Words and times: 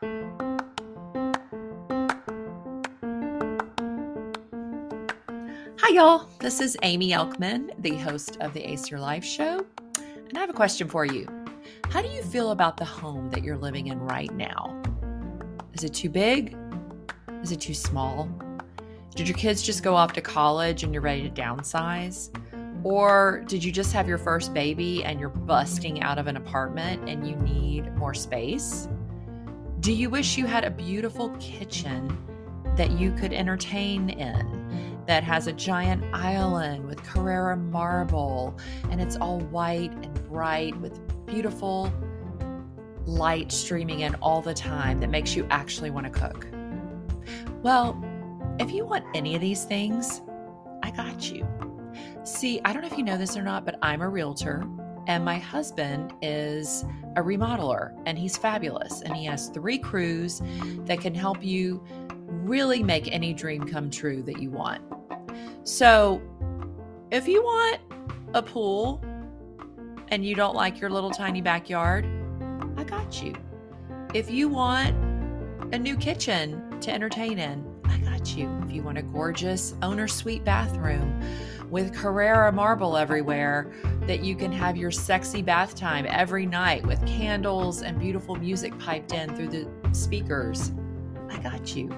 Hi, 0.00 0.28
y'all. 5.90 6.28
This 6.38 6.60
is 6.60 6.76
Amy 6.84 7.10
Elkman, 7.10 7.72
the 7.82 7.96
host 7.96 8.36
of 8.40 8.54
the 8.54 8.60
Ace 8.60 8.92
Your 8.92 9.00
Life 9.00 9.24
show. 9.24 9.66
And 9.96 10.38
I 10.38 10.40
have 10.40 10.50
a 10.50 10.52
question 10.52 10.88
for 10.88 11.04
you. 11.04 11.26
How 11.90 12.00
do 12.00 12.06
you 12.08 12.22
feel 12.22 12.52
about 12.52 12.76
the 12.76 12.84
home 12.84 13.28
that 13.30 13.42
you're 13.42 13.56
living 13.56 13.88
in 13.88 13.98
right 13.98 14.32
now? 14.34 14.80
Is 15.72 15.82
it 15.82 15.94
too 15.94 16.10
big? 16.10 16.56
Is 17.42 17.50
it 17.50 17.60
too 17.60 17.74
small? 17.74 18.30
Did 19.16 19.26
your 19.26 19.36
kids 19.36 19.62
just 19.62 19.82
go 19.82 19.96
off 19.96 20.12
to 20.12 20.20
college 20.20 20.84
and 20.84 20.92
you're 20.92 21.02
ready 21.02 21.28
to 21.28 21.30
downsize? 21.30 22.30
Or 22.84 23.42
did 23.48 23.64
you 23.64 23.72
just 23.72 23.92
have 23.94 24.06
your 24.06 24.18
first 24.18 24.54
baby 24.54 25.02
and 25.02 25.18
you're 25.18 25.28
busting 25.28 26.02
out 26.02 26.18
of 26.18 26.28
an 26.28 26.36
apartment 26.36 27.08
and 27.08 27.26
you 27.26 27.34
need 27.34 27.92
more 27.96 28.14
space? 28.14 28.86
Do 29.88 29.94
you 29.94 30.10
wish 30.10 30.36
you 30.36 30.44
had 30.44 30.64
a 30.64 30.70
beautiful 30.70 31.30
kitchen 31.40 32.14
that 32.76 32.90
you 32.90 33.10
could 33.10 33.32
entertain 33.32 34.10
in? 34.10 35.00
that 35.06 35.24
has 35.24 35.46
a 35.46 35.52
giant 35.54 36.04
island 36.12 36.84
with 36.84 37.02
Carrara 37.02 37.56
marble, 37.56 38.58
and 38.90 39.00
it's 39.00 39.16
all 39.16 39.40
white 39.40 39.90
and 39.90 40.28
bright 40.28 40.78
with 40.82 41.00
beautiful 41.24 41.90
light 43.06 43.50
streaming 43.50 44.00
in 44.00 44.14
all 44.16 44.42
the 44.42 44.52
time 44.52 45.00
that 45.00 45.08
makes 45.08 45.34
you 45.34 45.46
actually 45.48 45.88
want 45.88 46.04
to 46.04 46.12
cook. 46.12 46.46
Well, 47.62 47.98
if 48.60 48.70
you 48.70 48.84
want 48.84 49.06
any 49.14 49.34
of 49.34 49.40
these 49.40 49.64
things, 49.64 50.20
I 50.82 50.90
got 50.90 51.32
you. 51.32 51.48
See, 52.24 52.60
I 52.66 52.74
don't 52.74 52.82
know 52.82 52.88
if 52.88 52.98
you 52.98 53.04
know 53.04 53.16
this 53.16 53.34
or 53.34 53.42
not, 53.42 53.64
but 53.64 53.78
I'm 53.80 54.02
a 54.02 54.08
realtor 54.10 54.68
and 55.08 55.24
my 55.24 55.38
husband 55.38 56.12
is 56.20 56.84
a 57.16 57.22
remodeler 57.22 57.98
and 58.04 58.18
he's 58.18 58.36
fabulous. 58.36 59.00
And 59.00 59.16
he 59.16 59.24
has 59.24 59.48
three 59.48 59.78
crews 59.78 60.42
that 60.84 61.00
can 61.00 61.14
help 61.14 61.42
you 61.42 61.82
really 62.28 62.82
make 62.82 63.10
any 63.10 63.32
dream 63.32 63.64
come 63.64 63.90
true 63.90 64.22
that 64.22 64.38
you 64.38 64.50
want. 64.50 64.82
So, 65.64 66.20
if 67.10 67.26
you 67.26 67.42
want 67.42 67.80
a 68.34 68.42
pool 68.42 69.02
and 70.08 70.24
you 70.24 70.34
don't 70.34 70.54
like 70.54 70.78
your 70.78 70.90
little 70.90 71.10
tiny 71.10 71.40
backyard, 71.40 72.06
I 72.76 72.84
got 72.84 73.22
you. 73.22 73.34
If 74.12 74.30
you 74.30 74.48
want 74.48 74.94
a 75.72 75.78
new 75.78 75.96
kitchen 75.96 76.78
to 76.80 76.92
entertain 76.92 77.38
in, 77.38 77.64
I 77.84 77.96
got 77.98 78.36
you. 78.36 78.60
If 78.64 78.72
you 78.72 78.82
want 78.82 78.98
a 78.98 79.02
gorgeous 79.02 79.74
owner 79.80 80.06
suite 80.06 80.44
bathroom 80.44 81.22
with 81.70 81.94
Carrara 81.94 82.50
marble 82.50 82.96
everywhere 82.96 83.70
that 84.06 84.24
you 84.24 84.34
can 84.34 84.50
have 84.50 84.76
your 84.76 84.90
sexy 84.90 85.42
bath 85.42 85.74
time 85.74 86.06
every 86.08 86.46
night 86.46 86.86
with 86.86 87.04
candles 87.06 87.82
and 87.82 87.98
beautiful 87.98 88.34
music 88.34 88.76
piped 88.78 89.12
in 89.12 89.34
through 89.36 89.48
the 89.48 89.68
speakers, 89.92 90.72
I 91.30 91.38
got 91.38 91.76
you. 91.76 91.90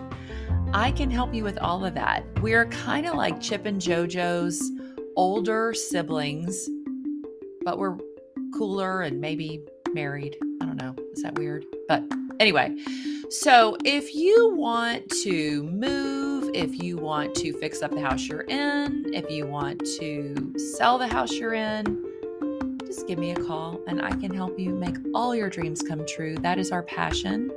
I 0.72 0.92
can 0.92 1.10
help 1.10 1.34
you 1.34 1.44
with 1.44 1.58
all 1.58 1.84
of 1.84 1.94
that. 1.94 2.24
We're 2.40 2.66
kind 2.66 3.06
of 3.06 3.14
like 3.14 3.40
Chip 3.40 3.66
and 3.66 3.80
JoJo's 3.80 4.70
older 5.16 5.74
siblings, 5.74 6.68
but 7.64 7.78
we're 7.78 7.96
cooler 8.56 9.02
and 9.02 9.20
maybe 9.20 9.64
married. 9.92 10.36
I 10.62 10.66
don't 10.66 10.76
know. 10.76 10.94
Is 11.12 11.22
that 11.22 11.36
weird? 11.38 11.64
But 11.88 12.04
anyway, 12.38 12.76
so 13.30 13.76
if 13.84 14.14
you 14.14 14.54
want 14.54 15.08
to 15.22 15.64
move, 15.64 16.29
if 16.54 16.82
you 16.82 16.96
want 16.96 17.34
to 17.36 17.52
fix 17.52 17.82
up 17.82 17.92
the 17.92 18.00
house 18.00 18.26
you're 18.26 18.42
in, 18.42 19.12
if 19.14 19.30
you 19.30 19.46
want 19.46 19.80
to 19.98 20.58
sell 20.58 20.98
the 20.98 21.06
house 21.06 21.32
you're 21.32 21.54
in, 21.54 22.02
just 22.84 23.06
give 23.06 23.18
me 23.18 23.30
a 23.30 23.36
call 23.36 23.80
and 23.86 24.02
I 24.02 24.10
can 24.10 24.34
help 24.34 24.58
you 24.58 24.70
make 24.70 24.96
all 25.14 25.34
your 25.34 25.48
dreams 25.48 25.80
come 25.80 26.04
true. 26.06 26.36
That 26.36 26.58
is 26.58 26.72
our 26.72 26.82
passion. 26.82 27.52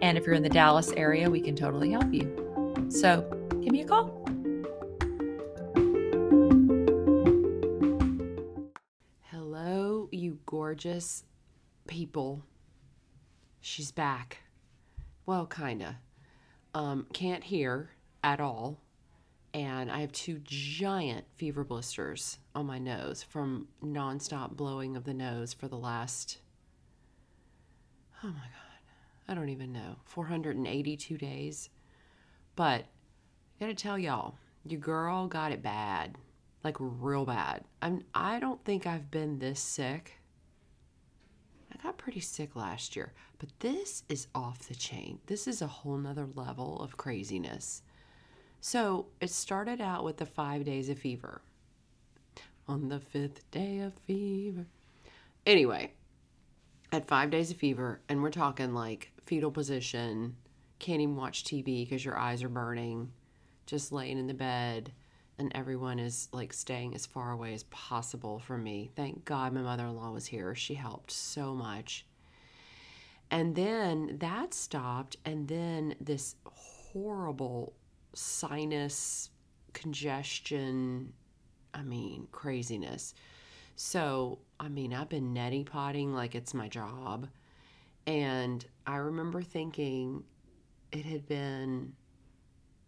And 0.00 0.16
if 0.16 0.24
you're 0.24 0.34
in 0.34 0.42
the 0.42 0.48
Dallas 0.48 0.90
area, 0.92 1.28
we 1.28 1.40
can 1.40 1.54
totally 1.54 1.90
help 1.90 2.12
you. 2.12 2.86
So 2.88 3.22
give 3.60 3.72
me 3.72 3.82
a 3.82 3.86
call. 3.86 4.24
Hello, 9.24 10.08
you 10.10 10.38
gorgeous 10.46 11.24
people. 11.86 12.42
She's 13.60 13.92
back. 13.92 14.38
Well, 15.26 15.46
kinda. 15.46 15.98
Um, 16.72 17.06
can't 17.12 17.44
hear 17.44 17.90
at 18.22 18.40
all. 18.40 18.80
And 19.52 19.90
I 19.90 20.00
have 20.00 20.12
two 20.12 20.40
giant 20.44 21.24
fever 21.34 21.64
blisters 21.64 22.38
on 22.54 22.66
my 22.66 22.78
nose 22.78 23.22
from 23.22 23.66
nonstop 23.82 24.56
blowing 24.56 24.96
of 24.96 25.04
the 25.04 25.14
nose 25.14 25.52
for 25.52 25.66
the 25.66 25.78
last, 25.78 26.38
oh 28.22 28.28
my 28.28 28.32
God, 28.32 29.28
I 29.28 29.34
don't 29.34 29.48
even 29.48 29.72
know, 29.72 29.96
482 30.04 31.18
days. 31.18 31.68
But 32.54 32.82
I 32.82 33.64
gotta 33.64 33.74
tell 33.74 33.98
y'all, 33.98 34.36
your 34.64 34.80
girl 34.80 35.26
got 35.26 35.52
it 35.52 35.62
bad, 35.62 36.16
like 36.62 36.76
real 36.78 37.24
bad. 37.24 37.64
I'm. 37.82 38.02
I 38.14 38.38
don't 38.38 38.64
think 38.64 38.86
I've 38.86 39.10
been 39.10 39.38
this 39.38 39.60
sick. 39.60 40.18
I 41.72 41.82
got 41.82 41.98
pretty 41.98 42.20
sick 42.20 42.54
last 42.54 42.94
year, 42.94 43.12
but 43.38 43.48
this 43.60 44.04
is 44.08 44.26
off 44.34 44.68
the 44.68 44.74
chain. 44.74 45.18
This 45.26 45.48
is 45.48 45.62
a 45.62 45.66
whole 45.66 45.96
nother 45.96 46.28
level 46.34 46.80
of 46.80 46.96
craziness. 46.96 47.82
So 48.60 49.06
it 49.20 49.30
started 49.30 49.80
out 49.80 50.04
with 50.04 50.18
the 50.18 50.26
five 50.26 50.64
days 50.64 50.88
of 50.88 50.98
fever. 50.98 51.40
On 52.68 52.88
the 52.88 53.00
fifth 53.00 53.50
day 53.50 53.78
of 53.80 53.94
fever. 53.94 54.66
Anyway, 55.46 55.92
at 56.92 57.08
five 57.08 57.30
days 57.30 57.50
of 57.50 57.56
fever, 57.56 58.00
and 58.08 58.22
we're 58.22 58.30
talking 58.30 58.74
like 58.74 59.10
fetal 59.24 59.50
position, 59.50 60.36
can't 60.78 61.00
even 61.00 61.16
watch 61.16 61.44
TV 61.44 61.88
because 61.88 62.04
your 62.04 62.18
eyes 62.18 62.42
are 62.42 62.48
burning, 62.48 63.12
just 63.66 63.92
laying 63.92 64.18
in 64.18 64.26
the 64.26 64.34
bed, 64.34 64.92
and 65.38 65.50
everyone 65.54 65.98
is 65.98 66.28
like 66.32 66.52
staying 66.52 66.94
as 66.94 67.06
far 67.06 67.32
away 67.32 67.54
as 67.54 67.62
possible 67.64 68.38
from 68.38 68.62
me. 68.62 68.90
Thank 68.94 69.24
God 69.24 69.52
my 69.52 69.62
mother 69.62 69.86
in 69.86 69.96
law 69.96 70.12
was 70.12 70.26
here. 70.26 70.54
She 70.54 70.74
helped 70.74 71.10
so 71.10 71.54
much. 71.54 72.04
And 73.30 73.56
then 73.56 74.16
that 74.20 74.52
stopped, 74.52 75.16
and 75.24 75.48
then 75.48 75.94
this 76.00 76.34
horrible 76.44 77.72
sinus 78.14 79.30
congestion 79.72 81.12
I 81.74 81.82
mean, 81.82 82.28
craziness. 82.32 83.14
So, 83.76 84.38
I 84.58 84.68
mean, 84.68 84.92
I've 84.92 85.08
been 85.08 85.34
neti 85.34 85.64
potting 85.64 86.12
like 86.12 86.34
it's 86.34 86.54
my 86.54 86.68
job. 86.68 87.28
And 88.06 88.64
I 88.86 88.96
remember 88.96 89.42
thinking, 89.42 90.24
it 90.92 91.04
had 91.04 91.26
been 91.26 91.92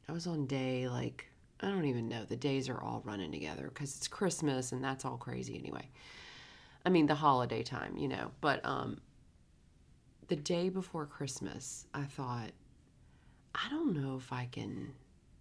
I 0.08 0.12
was 0.12 0.26
on 0.26 0.46
day 0.46 0.88
like 0.88 1.26
I 1.60 1.68
don't 1.68 1.84
even 1.84 2.08
know. 2.08 2.24
The 2.24 2.36
days 2.36 2.68
are 2.68 2.82
all 2.82 3.02
running 3.04 3.30
together 3.30 3.68
because 3.68 3.96
it's 3.96 4.08
Christmas 4.08 4.72
and 4.72 4.82
that's 4.82 5.04
all 5.04 5.16
crazy 5.16 5.56
anyway. 5.56 5.88
I 6.84 6.88
mean 6.88 7.06
the 7.06 7.14
holiday 7.14 7.62
time, 7.62 7.96
you 7.96 8.08
know. 8.08 8.32
But 8.40 8.64
um 8.64 9.00
the 10.28 10.36
day 10.36 10.68
before 10.68 11.06
Christmas, 11.06 11.86
I 11.94 12.02
thought 12.02 12.50
I 13.54 13.68
don't 13.70 13.94
know 13.94 14.16
if 14.16 14.32
I 14.32 14.48
can 14.50 14.92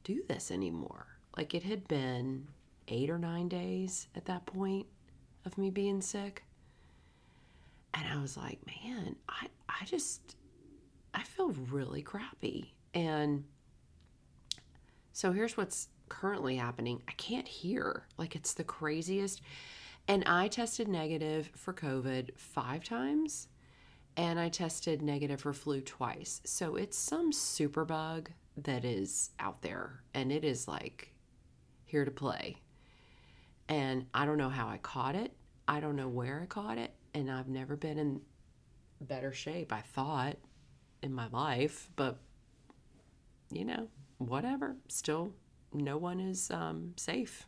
do 0.03 0.23
this 0.27 0.51
anymore. 0.51 1.07
Like 1.37 1.53
it 1.53 1.63
had 1.63 1.87
been 1.87 2.47
8 2.87 3.09
or 3.09 3.17
9 3.17 3.47
days 3.47 4.07
at 4.15 4.25
that 4.25 4.45
point 4.45 4.87
of 5.45 5.57
me 5.57 5.69
being 5.69 6.01
sick. 6.01 6.43
And 7.93 8.05
I 8.07 8.21
was 8.21 8.37
like, 8.37 8.59
man, 8.65 9.15
I 9.27 9.47
I 9.67 9.85
just 9.85 10.35
I 11.13 11.23
feel 11.23 11.49
really 11.49 12.01
crappy. 12.01 12.73
And 12.93 13.43
so 15.13 15.31
here's 15.31 15.57
what's 15.57 15.89
currently 16.09 16.55
happening 16.57 17.01
I 17.07 17.13
can't 17.13 17.47
hear. 17.47 18.05
Like 18.17 18.35
it's 18.35 18.53
the 18.53 18.63
craziest. 18.63 19.41
And 20.07 20.23
I 20.25 20.47
tested 20.47 20.87
negative 20.87 21.51
for 21.55 21.73
COVID 21.73 22.37
five 22.37 22.83
times 22.83 23.47
and 24.17 24.39
I 24.39 24.49
tested 24.49 25.01
negative 25.01 25.41
for 25.41 25.53
flu 25.53 25.81
twice. 25.81 26.41
So 26.43 26.75
it's 26.75 26.97
some 26.97 27.31
super 27.31 27.85
bug 27.85 28.31
that 28.63 28.85
is 28.85 29.31
out 29.39 29.61
there 29.61 30.01
and 30.13 30.31
it 30.31 30.43
is 30.43 30.67
like 30.67 31.13
here 31.85 32.05
to 32.05 32.11
play. 32.11 32.57
And 33.67 34.05
I 34.13 34.25
don't 34.25 34.37
know 34.37 34.49
how 34.49 34.67
I 34.67 34.77
caught 34.77 35.15
it. 35.15 35.33
I 35.67 35.79
don't 35.79 35.95
know 35.95 36.09
where 36.09 36.41
I 36.41 36.45
caught 36.45 36.77
it. 36.77 36.93
And 37.13 37.29
I've 37.29 37.47
never 37.47 37.75
been 37.75 37.97
in 37.97 38.21
better 39.01 39.33
shape, 39.33 39.73
I 39.73 39.81
thought 39.81 40.37
in 41.01 41.13
my 41.13 41.27
life, 41.31 41.89
but 41.95 42.19
you 43.51 43.65
know, 43.65 43.87
whatever. 44.17 44.75
Still, 44.87 45.33
no 45.73 45.97
one 45.97 46.19
is 46.19 46.49
um, 46.51 46.93
safe. 46.95 47.45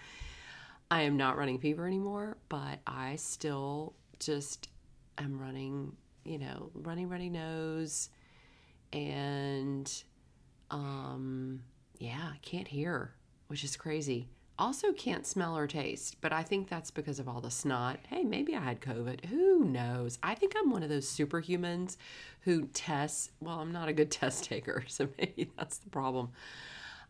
I 0.90 1.02
am 1.02 1.16
not 1.16 1.36
running 1.36 1.58
fever 1.58 1.86
anymore, 1.86 2.36
but 2.48 2.80
I 2.86 3.16
still 3.16 3.94
just 4.18 4.68
am 5.18 5.38
running, 5.38 5.92
you 6.24 6.38
know, 6.38 6.70
running, 6.74 7.08
running 7.08 7.32
nose, 7.32 8.10
and 8.92 9.90
um, 10.70 11.62
yeah, 11.98 12.32
can't 12.42 12.68
hear, 12.68 13.12
which 13.48 13.64
is 13.64 13.76
crazy. 13.76 14.28
Also, 14.58 14.92
can't 14.92 15.26
smell 15.26 15.56
or 15.56 15.66
taste, 15.66 16.20
but 16.20 16.34
I 16.34 16.42
think 16.42 16.68
that's 16.68 16.90
because 16.90 17.18
of 17.18 17.26
all 17.26 17.40
the 17.40 17.50
snot. 17.50 17.98
Hey, 18.08 18.24
maybe 18.24 18.54
I 18.54 18.60
had 18.60 18.82
COVID. 18.82 19.24
Who 19.26 19.64
knows? 19.64 20.18
I 20.22 20.34
think 20.34 20.52
I'm 20.54 20.70
one 20.70 20.82
of 20.82 20.90
those 20.90 21.08
superhumans 21.08 21.96
who 22.42 22.66
tests. 22.66 23.30
Well, 23.40 23.58
I'm 23.58 23.72
not 23.72 23.88
a 23.88 23.94
good 23.94 24.10
test 24.10 24.44
taker, 24.44 24.84
so 24.88 25.08
maybe 25.18 25.50
that's 25.56 25.78
the 25.78 25.88
problem. 25.88 26.30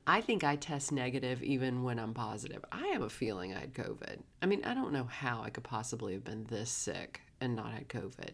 I 0.07 0.21
think 0.21 0.45
I 0.45 0.57
test 0.57 0.93
negative 0.93 1.43
even 1.43 1.83
when 1.83 1.99
I'm 1.99 2.15
positive. 2.15 2.65
I 2.73 2.87
have 2.89 3.03
a 3.03 3.11
feeling 3.11 3.53
I 3.53 3.61
had 3.61 3.75
COVID. 3.75 4.21
I 4.41 4.47
mean, 4.47 4.65
I 4.65 4.73
don't 4.73 4.93
know 4.93 5.05
how 5.05 5.43
I 5.43 5.51
could 5.51 5.65
possibly 5.65 6.15
have 6.15 6.25
been 6.25 6.45
this 6.45 6.71
sick 6.71 7.21
and 7.41 7.55
not 7.55 7.73
had 7.73 7.89
COVID. 7.89 8.31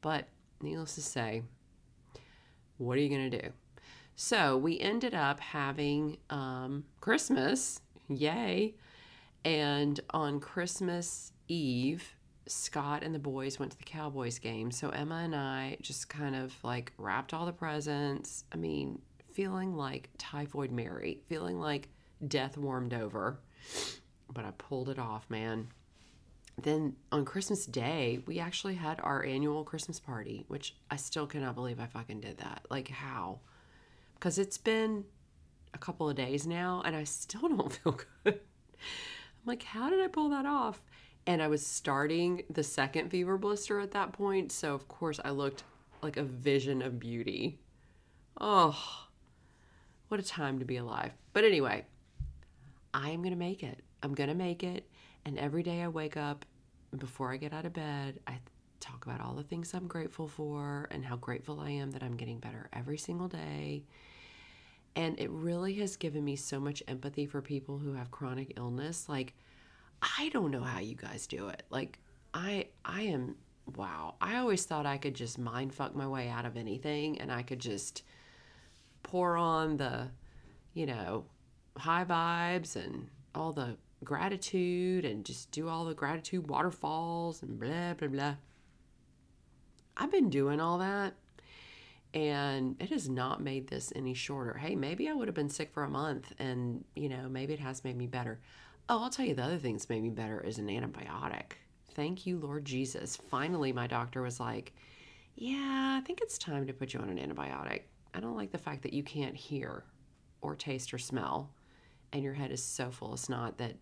But 0.00 0.28
needless 0.60 0.94
to 0.94 1.02
say, 1.02 1.42
what 2.78 2.96
are 2.96 3.00
you 3.00 3.08
going 3.08 3.30
to 3.30 3.42
do? 3.42 3.52
So 4.16 4.56
we 4.56 4.78
ended 4.78 5.14
up 5.14 5.40
having 5.40 6.18
um, 6.30 6.84
Christmas, 7.00 7.80
yay. 8.08 8.74
And 9.44 10.00
on 10.10 10.40
Christmas 10.40 11.32
Eve, 11.48 12.14
Scott 12.46 13.02
and 13.02 13.14
the 13.14 13.18
boys 13.18 13.58
went 13.58 13.72
to 13.72 13.78
the 13.78 13.84
Cowboys 13.84 14.38
game. 14.38 14.70
So 14.70 14.90
Emma 14.90 15.16
and 15.16 15.34
I 15.34 15.76
just 15.80 16.08
kind 16.08 16.36
of 16.36 16.54
like 16.62 16.92
wrapped 16.98 17.34
all 17.34 17.46
the 17.46 17.52
presents. 17.52 18.44
I 18.52 18.56
mean, 18.56 19.00
feeling 19.32 19.76
like 19.76 20.10
typhoid 20.18 20.70
Mary, 20.70 21.20
feeling 21.26 21.58
like 21.58 21.88
death 22.26 22.56
warmed 22.56 22.94
over. 22.94 23.40
But 24.32 24.44
I 24.44 24.52
pulled 24.52 24.88
it 24.88 24.98
off, 24.98 25.28
man. 25.28 25.68
Then 26.60 26.94
on 27.10 27.24
Christmas 27.24 27.66
Day, 27.66 28.20
we 28.26 28.38
actually 28.38 28.74
had 28.76 29.00
our 29.02 29.24
annual 29.24 29.64
Christmas 29.64 29.98
party, 29.98 30.44
which 30.46 30.76
I 30.90 30.96
still 30.96 31.26
cannot 31.26 31.56
believe 31.56 31.80
I 31.80 31.86
fucking 31.86 32.20
did 32.20 32.38
that. 32.38 32.64
Like, 32.70 32.88
how? 32.88 33.40
Because 34.24 34.38
it's 34.38 34.56
been 34.56 35.04
a 35.74 35.78
couple 35.78 36.08
of 36.08 36.16
days 36.16 36.46
now 36.46 36.82
and 36.86 36.96
I 36.96 37.04
still 37.04 37.42
don't 37.48 37.70
feel 37.70 37.92
good. 37.92 38.40
I'm 38.40 39.44
like, 39.44 39.64
how 39.64 39.90
did 39.90 40.00
I 40.00 40.08
pull 40.08 40.30
that 40.30 40.46
off? 40.46 40.80
And 41.26 41.42
I 41.42 41.48
was 41.48 41.66
starting 41.66 42.42
the 42.48 42.62
second 42.62 43.10
fever 43.10 43.36
blister 43.36 43.80
at 43.80 43.90
that 43.90 44.14
point. 44.14 44.50
So, 44.50 44.74
of 44.74 44.88
course, 44.88 45.20
I 45.22 45.28
looked 45.28 45.64
like 46.00 46.16
a 46.16 46.22
vision 46.22 46.80
of 46.80 46.98
beauty. 46.98 47.58
Oh, 48.40 48.74
what 50.08 50.20
a 50.20 50.22
time 50.22 50.58
to 50.58 50.64
be 50.64 50.78
alive. 50.78 51.12
But 51.34 51.44
anyway, 51.44 51.84
I 52.94 53.10
am 53.10 53.20
going 53.20 53.34
to 53.34 53.38
make 53.38 53.62
it. 53.62 53.84
I'm 54.02 54.14
going 54.14 54.30
to 54.30 54.34
make 54.34 54.62
it. 54.62 54.88
And 55.26 55.38
every 55.38 55.62
day 55.62 55.82
I 55.82 55.88
wake 55.88 56.16
up, 56.16 56.46
before 56.96 57.30
I 57.30 57.36
get 57.36 57.52
out 57.52 57.66
of 57.66 57.74
bed, 57.74 58.20
I 58.26 58.38
talk 58.80 59.04
about 59.04 59.20
all 59.20 59.34
the 59.34 59.42
things 59.42 59.74
I'm 59.74 59.86
grateful 59.86 60.28
for 60.28 60.88
and 60.90 61.04
how 61.04 61.16
grateful 61.16 61.60
I 61.60 61.72
am 61.72 61.90
that 61.90 62.02
I'm 62.02 62.16
getting 62.16 62.38
better 62.38 62.70
every 62.72 62.96
single 62.96 63.28
day. 63.28 63.84
And 64.96 65.18
it 65.18 65.30
really 65.30 65.74
has 65.74 65.96
given 65.96 66.24
me 66.24 66.36
so 66.36 66.60
much 66.60 66.82
empathy 66.86 67.26
for 67.26 67.42
people 67.42 67.78
who 67.78 67.94
have 67.94 68.10
chronic 68.10 68.54
illness. 68.56 69.08
Like, 69.08 69.34
I 70.02 70.28
don't 70.32 70.50
know 70.50 70.62
how 70.62 70.80
you 70.80 70.94
guys 70.94 71.26
do 71.26 71.48
it. 71.48 71.64
Like, 71.70 71.98
I 72.32 72.68
I 72.84 73.02
am 73.02 73.36
wow. 73.76 74.14
I 74.20 74.36
always 74.36 74.64
thought 74.64 74.86
I 74.86 74.98
could 74.98 75.14
just 75.14 75.38
mind 75.38 75.72
fuck 75.72 75.94
my 75.94 76.06
way 76.06 76.28
out 76.28 76.44
of 76.44 76.56
anything 76.56 77.20
and 77.20 77.32
I 77.32 77.42
could 77.42 77.60
just 77.60 78.02
pour 79.02 79.36
on 79.36 79.76
the, 79.76 80.08
you 80.74 80.86
know, 80.86 81.24
high 81.76 82.04
vibes 82.04 82.76
and 82.76 83.08
all 83.34 83.52
the 83.52 83.76
gratitude 84.02 85.04
and 85.04 85.24
just 85.24 85.50
do 85.50 85.68
all 85.68 85.84
the 85.84 85.94
gratitude 85.94 86.48
waterfalls 86.48 87.42
and 87.42 87.58
blah, 87.58 87.94
blah, 87.94 88.08
blah. 88.08 88.34
I've 89.96 90.10
been 90.10 90.30
doing 90.30 90.60
all 90.60 90.78
that 90.78 91.14
and 92.14 92.80
it 92.80 92.90
has 92.90 93.08
not 93.08 93.42
made 93.42 93.66
this 93.66 93.92
any 93.96 94.14
shorter. 94.14 94.54
Hey, 94.56 94.76
maybe 94.76 95.08
I 95.08 95.12
would 95.12 95.26
have 95.26 95.34
been 95.34 95.50
sick 95.50 95.72
for 95.72 95.82
a 95.82 95.90
month 95.90 96.32
and, 96.38 96.84
you 96.94 97.08
know, 97.08 97.28
maybe 97.28 97.52
it 97.52 97.60
has 97.60 97.82
made 97.82 97.96
me 97.96 98.06
better. 98.06 98.38
Oh, 98.88 99.02
I'll 99.02 99.10
tell 99.10 99.26
you 99.26 99.34
the 99.34 99.42
other 99.42 99.58
thing 99.58 99.74
that's 99.74 99.88
made 99.88 100.02
me 100.02 100.10
better 100.10 100.40
is 100.40 100.58
an 100.58 100.68
antibiotic. 100.68 101.54
Thank 101.94 102.24
you, 102.24 102.38
Lord 102.38 102.64
Jesus. 102.64 103.16
Finally, 103.16 103.72
my 103.72 103.88
doctor 103.88 104.22
was 104.22 104.38
like, 104.38 104.72
Yeah, 105.34 105.98
I 106.00 106.02
think 106.06 106.20
it's 106.20 106.38
time 106.38 106.66
to 106.68 106.72
put 106.72 106.94
you 106.94 107.00
on 107.00 107.10
an 107.10 107.18
antibiotic. 107.18 107.82
I 108.14 108.20
don't 108.20 108.36
like 108.36 108.52
the 108.52 108.58
fact 108.58 108.82
that 108.82 108.92
you 108.92 109.02
can't 109.02 109.34
hear 109.34 109.82
or 110.40 110.54
taste 110.54 110.94
or 110.94 110.98
smell 110.98 111.50
and 112.12 112.22
your 112.22 112.34
head 112.34 112.52
is 112.52 112.62
so 112.62 112.90
full 112.90 113.14
of 113.14 113.18
snot 113.18 113.58
that 113.58 113.74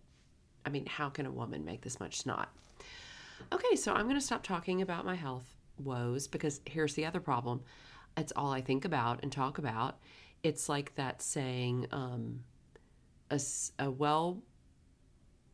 I 0.65 0.69
mean, 0.69 0.85
how 0.87 1.09
can 1.09 1.25
a 1.25 1.31
woman 1.31 1.65
make 1.65 1.81
this 1.81 1.99
much 1.99 2.21
snot? 2.21 2.49
Okay, 3.51 3.75
so 3.75 3.93
I'm 3.93 4.05
going 4.05 4.19
to 4.19 4.25
stop 4.25 4.41
talking 4.41 4.81
about 4.81 5.05
my 5.05 5.15
health 5.15 5.45
woes 5.77 6.27
because 6.27 6.61
here's 6.65 6.93
the 6.93 7.05
other 7.05 7.19
problem. 7.19 7.61
It's 8.17 8.33
all 8.35 8.51
I 8.51 8.61
think 8.61 8.85
about 8.85 9.21
and 9.23 9.31
talk 9.31 9.57
about. 9.57 9.99
It's 10.43 10.69
like 10.69 10.95
that 10.95 11.21
saying, 11.21 11.87
um, 11.91 12.41
a, 13.29 13.39
a 13.79 13.89
well 13.89 14.43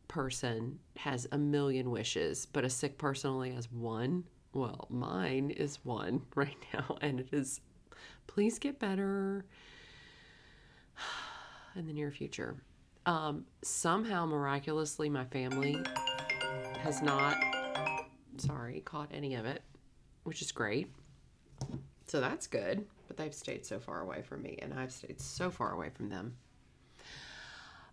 person 0.08 0.78
has 0.96 1.26
a 1.32 1.38
million 1.38 1.90
wishes, 1.90 2.46
but 2.46 2.64
a 2.64 2.70
sick 2.70 2.98
person 2.98 3.30
only 3.30 3.52
has 3.52 3.70
one. 3.70 4.24
Well, 4.52 4.86
mine 4.90 5.50
is 5.50 5.78
one 5.84 6.22
right 6.34 6.56
now, 6.74 6.98
and 7.00 7.20
it 7.20 7.28
is 7.32 7.60
please 8.26 8.58
get 8.58 8.78
better 8.78 9.44
in 11.76 11.86
the 11.86 11.92
near 11.92 12.10
future. 12.10 12.62
Um, 13.06 13.46
somehow, 13.62 14.26
miraculously, 14.26 15.08
my 15.08 15.24
family 15.24 15.76
has 16.80 17.02
not, 17.02 17.36
sorry, 18.36 18.82
caught 18.82 19.08
any 19.12 19.34
of 19.34 19.46
it, 19.46 19.62
which 20.24 20.42
is 20.42 20.52
great. 20.52 20.92
So 22.10 22.20
that's 22.20 22.48
good. 22.48 22.86
But 23.06 23.16
they've 23.16 23.32
stayed 23.32 23.64
so 23.64 23.78
far 23.78 24.00
away 24.00 24.22
from 24.22 24.42
me, 24.42 24.58
and 24.60 24.74
I've 24.74 24.90
stayed 24.90 25.20
so 25.20 25.48
far 25.48 25.70
away 25.70 25.90
from 25.90 26.08
them. 26.08 26.34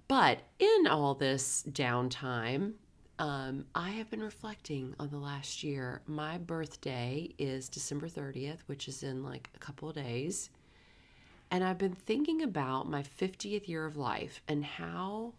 But 0.08 0.40
in 0.58 0.88
all 0.88 1.14
this 1.14 1.64
downtime, 1.70 2.74
um, 3.20 3.66
I 3.76 3.90
have 3.92 4.10
been 4.10 4.24
reflecting 4.24 4.96
on 5.00 5.12
the 5.12 5.20
last 5.20 5.64
year. 5.64 6.02
My 6.08 6.40
birthday 6.40 7.30
is 7.38 7.70
December 7.70 8.08
30th, 8.08 8.62
which 8.66 8.88
is 8.88 9.04
in 9.04 9.24
like 9.24 9.52
a 9.54 9.60
couple 9.60 9.90
of 9.90 9.96
days. 9.96 10.50
And 11.52 11.64
I've 11.64 11.78
been 11.78 11.94
thinking 11.94 12.42
about 12.42 12.90
my 12.90 13.04
50th 13.04 13.68
year 13.68 13.86
of 13.86 13.98
life 13.98 14.42
and 14.48 14.66
how 14.66 15.34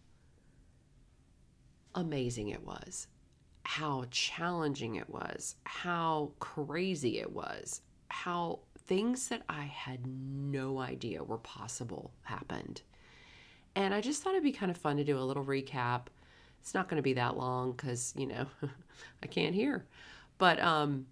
amazing 1.96 2.50
it 2.50 2.64
was, 2.64 3.08
how 3.64 4.04
challenging 4.12 4.94
it 4.94 5.10
was, 5.10 5.56
how 5.64 6.30
crazy 6.38 7.18
it 7.18 7.32
was, 7.32 7.82
how 8.08 8.60
things 8.88 9.28
that 9.28 9.42
I 9.48 9.64
had 9.64 10.06
no 10.06 10.78
idea 10.78 11.22
were 11.22 11.38
possible 11.38 12.10
happened. 12.22 12.82
And 13.76 13.94
I 13.94 14.00
just 14.00 14.22
thought 14.22 14.32
it'd 14.32 14.42
be 14.42 14.50
kind 14.50 14.70
of 14.70 14.78
fun 14.78 14.96
to 14.96 15.04
do 15.04 15.18
a 15.18 15.20
little 15.20 15.44
recap. 15.44 16.06
It's 16.60 16.74
not 16.74 16.88
going 16.88 16.96
to 16.96 17.02
be 17.02 17.12
that 17.12 17.36
long 17.36 17.72
because, 17.72 18.14
you 18.16 18.26
know, 18.26 18.46
I 19.22 19.26
can't 19.26 19.54
hear. 19.54 19.86
But 20.38 20.60
um, 20.60 21.06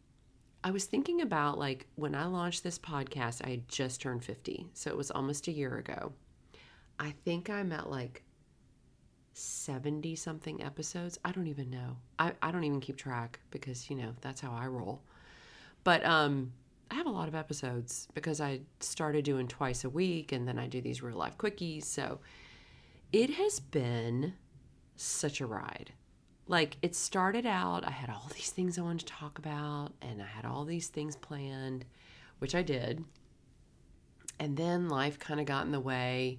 I 0.64 0.70
was 0.70 0.86
thinking 0.86 1.20
about 1.20 1.58
like 1.58 1.86
when 1.94 2.14
I 2.14 2.24
launched 2.24 2.64
this 2.64 2.78
podcast, 2.78 3.46
I 3.46 3.50
had 3.50 3.68
just 3.68 4.00
turned 4.00 4.24
50. 4.24 4.66
So 4.72 4.90
it 4.90 4.96
was 4.96 5.10
almost 5.10 5.46
a 5.46 5.52
year 5.52 5.76
ago. 5.76 6.12
I 6.98 7.12
think 7.24 7.50
I'm 7.50 7.72
at 7.72 7.90
like 7.90 8.22
70 9.34 10.16
something 10.16 10.62
episodes. 10.62 11.18
I 11.26 11.30
don't 11.30 11.46
even 11.46 11.68
know. 11.68 11.98
I, 12.18 12.32
I 12.40 12.50
don't 12.50 12.64
even 12.64 12.80
keep 12.80 12.96
track 12.96 13.38
because, 13.50 13.90
you 13.90 13.96
know, 13.96 14.14
that's 14.22 14.40
how 14.40 14.50
I 14.50 14.66
roll. 14.66 15.02
But 15.84 16.04
um, 16.06 16.52
I 16.90 16.94
have 16.94 17.06
a 17.06 17.10
lot 17.10 17.28
of 17.28 17.34
episodes 17.34 18.08
because 18.14 18.40
I 18.40 18.60
started 18.80 19.24
doing 19.24 19.48
twice 19.48 19.84
a 19.84 19.90
week 19.90 20.32
and 20.32 20.46
then 20.46 20.58
I 20.58 20.66
do 20.66 20.80
these 20.80 21.02
real 21.02 21.16
life 21.16 21.36
quickies. 21.36 21.84
So 21.84 22.20
it 23.12 23.30
has 23.30 23.60
been 23.60 24.34
such 24.96 25.40
a 25.40 25.46
ride. 25.46 25.92
Like 26.48 26.76
it 26.80 26.94
started 26.94 27.44
out 27.44 27.84
i 27.86 27.90
had 27.90 28.08
all 28.08 28.30
these 28.34 28.50
things 28.50 28.78
i 28.78 28.82
wanted 28.82 29.00
to 29.00 29.12
talk 29.12 29.38
about 29.38 29.92
and 30.00 30.22
i 30.22 30.26
had 30.26 30.44
all 30.44 30.64
these 30.64 30.86
things 30.86 31.16
planned 31.16 31.84
which 32.38 32.54
i 32.54 32.62
did. 32.62 33.04
And 34.38 34.56
then 34.56 34.88
life 34.88 35.18
kind 35.18 35.40
of 35.40 35.46
got 35.46 35.64
in 35.66 35.72
the 35.72 35.80
way 35.80 36.38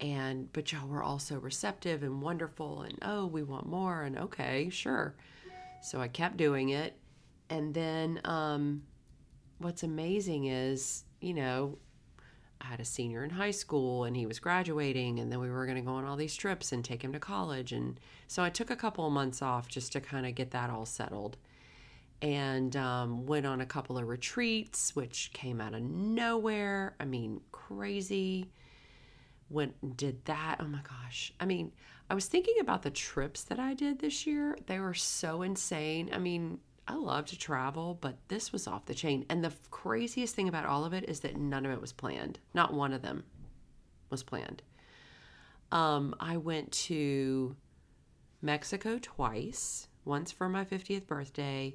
and 0.00 0.52
but 0.52 0.70
y'all 0.72 0.86
were 0.88 1.02
also 1.02 1.38
receptive 1.38 2.02
and 2.02 2.20
wonderful 2.20 2.82
and 2.82 2.98
oh 3.00 3.24
we 3.26 3.42
want 3.42 3.66
more 3.66 4.02
and 4.02 4.18
okay 4.18 4.68
sure. 4.70 5.14
So 5.82 6.00
i 6.00 6.08
kept 6.08 6.36
doing 6.36 6.70
it. 6.70 6.96
And 7.48 7.72
then 7.72 8.20
um 8.24 8.82
what's 9.58 9.82
amazing 9.82 10.46
is 10.46 11.04
you 11.20 11.34
know 11.34 11.78
I 12.60 12.66
had 12.66 12.80
a 12.80 12.84
senior 12.84 13.22
in 13.22 13.30
high 13.30 13.50
school 13.50 14.04
and 14.04 14.16
he 14.16 14.26
was 14.26 14.38
graduating 14.38 15.18
and 15.18 15.30
then 15.30 15.40
we 15.40 15.50
were 15.50 15.66
going 15.66 15.76
to 15.76 15.82
go 15.82 15.92
on 15.92 16.04
all 16.04 16.16
these 16.16 16.34
trips 16.34 16.72
and 16.72 16.84
take 16.84 17.02
him 17.02 17.12
to 17.12 17.18
college. 17.18 17.72
And 17.72 18.00
so 18.26 18.42
I 18.42 18.50
took 18.50 18.70
a 18.70 18.76
couple 18.76 19.06
of 19.06 19.12
months 19.12 19.42
off 19.42 19.68
just 19.68 19.92
to 19.92 20.00
kind 20.00 20.26
of 20.26 20.34
get 20.34 20.52
that 20.52 20.70
all 20.70 20.86
settled. 20.86 21.36
And 22.22 22.74
um, 22.76 23.26
went 23.26 23.44
on 23.44 23.60
a 23.60 23.66
couple 23.66 23.98
of 23.98 24.08
retreats 24.08 24.96
which 24.96 25.30
came 25.34 25.60
out 25.60 25.74
of 25.74 25.82
nowhere. 25.82 26.96
I 26.98 27.04
mean 27.04 27.40
crazy. 27.52 28.50
Went 29.50 29.74
and 29.82 29.96
did 29.96 30.24
that. 30.24 30.56
Oh 30.60 30.66
my 30.66 30.80
gosh. 30.82 31.32
I 31.38 31.44
mean 31.44 31.72
I 32.08 32.14
was 32.14 32.26
thinking 32.26 32.56
about 32.60 32.82
the 32.82 32.90
trips 32.90 33.42
that 33.44 33.58
I 33.58 33.74
did 33.74 33.98
this 33.98 34.26
year. 34.26 34.56
They 34.66 34.80
were 34.80 34.94
so 34.94 35.42
insane. 35.42 36.08
I 36.12 36.18
mean 36.18 36.58
I 36.88 36.94
love 36.94 37.26
to 37.26 37.38
travel, 37.38 37.98
but 38.00 38.16
this 38.28 38.52
was 38.52 38.66
off 38.66 38.86
the 38.86 38.94
chain. 38.94 39.26
And 39.28 39.42
the 39.42 39.52
craziest 39.70 40.34
thing 40.34 40.48
about 40.48 40.66
all 40.66 40.84
of 40.84 40.92
it 40.92 41.08
is 41.08 41.20
that 41.20 41.36
none 41.36 41.66
of 41.66 41.72
it 41.72 41.80
was 41.80 41.92
planned. 41.92 42.38
Not 42.54 42.74
one 42.74 42.92
of 42.92 43.02
them 43.02 43.24
was 44.08 44.22
planned. 44.22 44.62
Um, 45.72 46.14
I 46.20 46.36
went 46.36 46.70
to 46.72 47.56
Mexico 48.40 48.98
twice, 49.02 49.88
once 50.04 50.30
for 50.30 50.48
my 50.48 50.64
50th 50.64 51.06
birthday, 51.08 51.74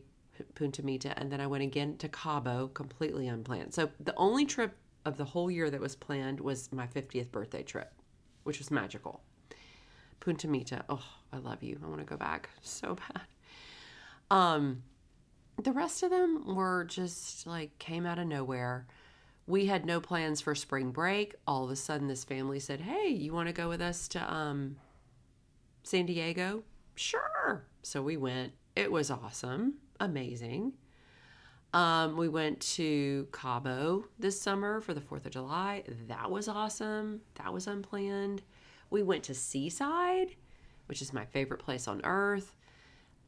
Punta 0.55 0.83
Mita, 0.83 1.17
and 1.19 1.31
then 1.31 1.41
I 1.41 1.47
went 1.47 1.63
again 1.63 1.97
to 1.97 2.07
Cabo, 2.07 2.69
completely 2.73 3.27
unplanned. 3.27 3.73
So 3.73 3.89
the 3.99 4.15
only 4.15 4.45
trip 4.45 4.75
of 5.05 5.17
the 5.17 5.25
whole 5.25 5.51
year 5.51 5.69
that 5.69 5.81
was 5.81 5.95
planned 5.95 6.39
was 6.39 6.71
my 6.71 6.87
50th 6.87 7.31
birthday 7.31 7.63
trip, 7.63 7.91
which 8.43 8.59
was 8.59 8.71
magical. 8.71 9.21
Punta 10.19 10.47
Mita, 10.47 10.85
oh, 10.87 11.03
I 11.33 11.37
love 11.37 11.63
you. 11.63 11.79
I 11.83 11.87
want 11.87 11.99
to 11.99 12.05
go 12.05 12.17
back 12.17 12.49
so 12.61 12.95
bad. 13.13 13.23
Um, 14.29 14.83
the 15.63 15.71
rest 15.71 16.03
of 16.03 16.09
them 16.09 16.55
were 16.55 16.85
just 16.85 17.45
like 17.47 17.77
came 17.79 18.05
out 18.05 18.19
of 18.19 18.27
nowhere. 18.27 18.87
We 19.47 19.65
had 19.65 19.85
no 19.85 19.99
plans 19.99 20.41
for 20.41 20.55
spring 20.55 20.91
break. 20.91 21.35
All 21.47 21.65
of 21.65 21.71
a 21.71 21.75
sudden, 21.75 22.07
this 22.07 22.23
family 22.23 22.59
said, 22.59 22.81
"Hey, 22.81 23.09
you 23.09 23.33
want 23.33 23.47
to 23.47 23.53
go 23.53 23.69
with 23.69 23.81
us 23.81 24.07
to 24.09 24.33
um, 24.33 24.77
San 25.83 26.05
Diego?" 26.05 26.63
Sure. 26.95 27.65
So 27.83 28.01
we 28.01 28.17
went. 28.17 28.53
It 28.75 28.91
was 28.91 29.11
awesome, 29.11 29.75
amazing. 29.99 30.73
Um, 31.73 32.17
we 32.17 32.27
went 32.27 32.59
to 32.75 33.27
Cabo 33.31 34.05
this 34.19 34.39
summer 34.39 34.81
for 34.81 34.93
the 34.93 35.01
4th 35.01 35.25
of 35.25 35.31
July. 35.31 35.83
That 36.07 36.29
was 36.29 36.47
awesome. 36.47 37.21
That 37.35 37.53
was 37.53 37.67
unplanned. 37.67 38.41
We 38.89 39.03
went 39.03 39.23
to 39.23 39.33
Seaside, 39.33 40.35
which 40.87 41.01
is 41.01 41.13
my 41.13 41.25
favorite 41.25 41.59
place 41.59 41.87
on 41.87 42.01
earth. 42.03 42.53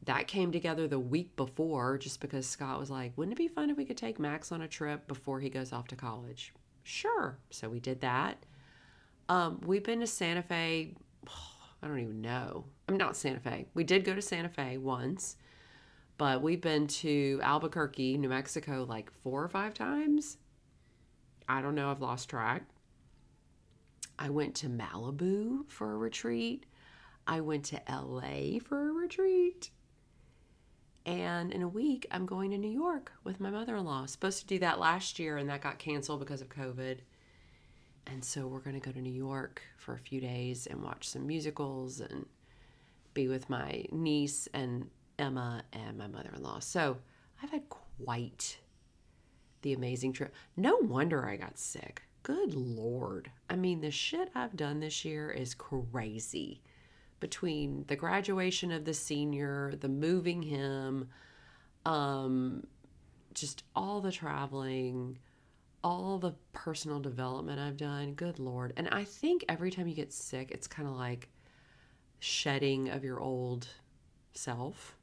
That 0.04 0.28
came 0.28 0.52
together 0.52 0.86
the 0.86 0.98
week 0.98 1.34
before 1.36 1.98
just 1.98 2.20
because 2.20 2.46
Scott 2.46 2.78
was 2.78 2.90
like, 2.90 3.12
wouldn't 3.16 3.32
it 3.32 3.38
be 3.38 3.48
fun 3.48 3.70
if 3.70 3.76
we 3.76 3.84
could 3.84 3.96
take 3.96 4.18
Max 4.18 4.52
on 4.52 4.62
a 4.62 4.68
trip 4.68 5.08
before 5.08 5.40
he 5.40 5.48
goes 5.48 5.72
off 5.72 5.88
to 5.88 5.96
college? 5.96 6.52
Sure. 6.82 7.38
So 7.50 7.68
we 7.68 7.80
did 7.80 8.00
that. 8.02 8.44
Um, 9.28 9.60
we've 9.64 9.84
been 9.84 10.00
to 10.00 10.06
Santa 10.06 10.42
Fe. 10.42 10.94
I 11.82 11.86
don't 11.86 12.00
even 12.00 12.20
know. 12.20 12.64
I'm 12.88 12.96
not 12.96 13.16
Santa 13.16 13.40
Fe. 13.40 13.66
We 13.74 13.84
did 13.84 14.04
go 14.04 14.14
to 14.14 14.22
Santa 14.22 14.48
Fe 14.48 14.78
once 14.78 15.36
but 16.16 16.42
we've 16.42 16.60
been 16.60 16.86
to 16.86 17.40
Albuquerque, 17.42 18.18
New 18.18 18.28
Mexico 18.28 18.86
like 18.88 19.10
four 19.22 19.42
or 19.42 19.48
five 19.48 19.74
times. 19.74 20.38
I 21.48 21.60
don't 21.60 21.74
know, 21.74 21.90
I've 21.90 22.00
lost 22.00 22.30
track. 22.30 22.62
I 24.18 24.30
went 24.30 24.54
to 24.56 24.68
Malibu 24.68 25.68
for 25.68 25.92
a 25.92 25.96
retreat. 25.96 26.66
I 27.26 27.40
went 27.40 27.64
to 27.66 27.82
LA 27.88 28.60
for 28.60 28.90
a 28.90 28.92
retreat. 28.92 29.70
And 31.06 31.52
in 31.52 31.62
a 31.62 31.68
week, 31.68 32.06
I'm 32.10 32.24
going 32.24 32.50
to 32.52 32.58
New 32.58 32.70
York 32.70 33.12
with 33.24 33.40
my 33.40 33.50
mother 33.50 33.76
in 33.76 33.84
law. 33.84 34.06
Supposed 34.06 34.40
to 34.40 34.46
do 34.46 34.58
that 34.60 34.80
last 34.80 35.18
year, 35.18 35.36
and 35.36 35.48
that 35.50 35.60
got 35.60 35.78
canceled 35.78 36.20
because 36.20 36.40
of 36.40 36.48
COVID. 36.48 36.98
And 38.06 38.24
so 38.24 38.46
we're 38.46 38.60
going 38.60 38.78
to 38.78 38.86
go 38.86 38.92
to 38.92 39.00
New 39.00 39.12
York 39.12 39.62
for 39.76 39.94
a 39.94 39.98
few 39.98 40.20
days 40.20 40.66
and 40.66 40.82
watch 40.82 41.08
some 41.08 41.26
musicals 41.26 42.00
and 42.00 42.26
be 43.12 43.28
with 43.28 43.48
my 43.48 43.84
niece 43.92 44.48
and 44.52 44.88
Emma 45.18 45.62
and 45.72 45.96
my 45.96 46.06
mother 46.06 46.30
in 46.34 46.42
law. 46.42 46.58
So 46.58 46.98
I've 47.42 47.50
had 47.50 47.68
quite 47.68 48.58
the 49.62 49.72
amazing 49.72 50.12
trip. 50.12 50.34
No 50.56 50.76
wonder 50.76 51.26
I 51.26 51.36
got 51.36 51.58
sick. 51.58 52.02
Good 52.22 52.54
Lord. 52.54 53.30
I 53.48 53.56
mean, 53.56 53.80
the 53.80 53.90
shit 53.90 54.30
I've 54.34 54.56
done 54.56 54.80
this 54.80 55.04
year 55.04 55.30
is 55.30 55.54
crazy. 55.54 56.62
Between 57.24 57.86
the 57.88 57.96
graduation 57.96 58.70
of 58.70 58.84
the 58.84 58.92
senior, 58.92 59.72
the 59.80 59.88
moving 59.88 60.42
him, 60.42 61.08
um, 61.86 62.66
just 63.32 63.64
all 63.74 64.02
the 64.02 64.12
traveling, 64.12 65.16
all 65.82 66.18
the 66.18 66.34
personal 66.52 67.00
development 67.00 67.58
I've 67.58 67.78
done. 67.78 68.12
Good 68.12 68.38
Lord. 68.38 68.74
And 68.76 68.90
I 68.90 69.04
think 69.04 69.42
every 69.48 69.70
time 69.70 69.88
you 69.88 69.94
get 69.94 70.12
sick, 70.12 70.50
it's 70.50 70.66
kind 70.66 70.86
of 70.86 70.96
like 70.96 71.30
shedding 72.18 72.90
of 72.90 73.02
your 73.02 73.20
old 73.20 73.68
self 74.34 74.94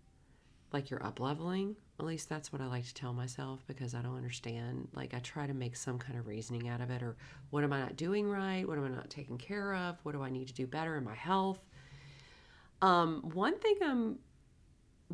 like 0.74 0.92
you're 0.92 1.04
up 1.04 1.20
leveling. 1.20 1.75
At 2.00 2.06
least 2.06 2.30
that's 2.30 2.54
what 2.54 2.62
I 2.62 2.68
like 2.68 2.86
to 2.86 2.94
tell 2.94 3.13
myself 3.13 3.63
because 3.66 3.96
I 3.96 4.04
don't 4.04 4.16
understand. 4.16 4.90
Like 4.94 5.16
I 5.16 5.20
try 5.20 5.48
to 5.48 5.56
make 5.56 5.75
some 5.75 5.98
kind 5.98 6.20
of 6.20 6.28
reasoning 6.28 6.70
out 6.70 6.82
of 6.82 6.92
it 6.92 7.01
or 7.01 7.16
what 7.50 7.63
am 7.63 7.74
I 7.74 7.80
not 7.80 7.96
doing 7.96 8.30
right? 8.30 8.68
What 8.68 8.78
am 8.78 8.86
I 8.86 8.90
not 8.90 9.10
taking 9.10 9.40
care 9.40 9.74
of? 9.74 9.98
What 10.04 10.12
do 10.12 10.22
I 10.22 10.30
need 10.30 10.48
to 10.50 10.54
do 10.54 10.68
better 10.68 10.98
in 10.98 11.04
my 11.04 11.16
health? 11.16 11.60
Um, 12.81 13.21
one 13.33 13.59
thing 13.59 13.75
I'm 13.83 14.19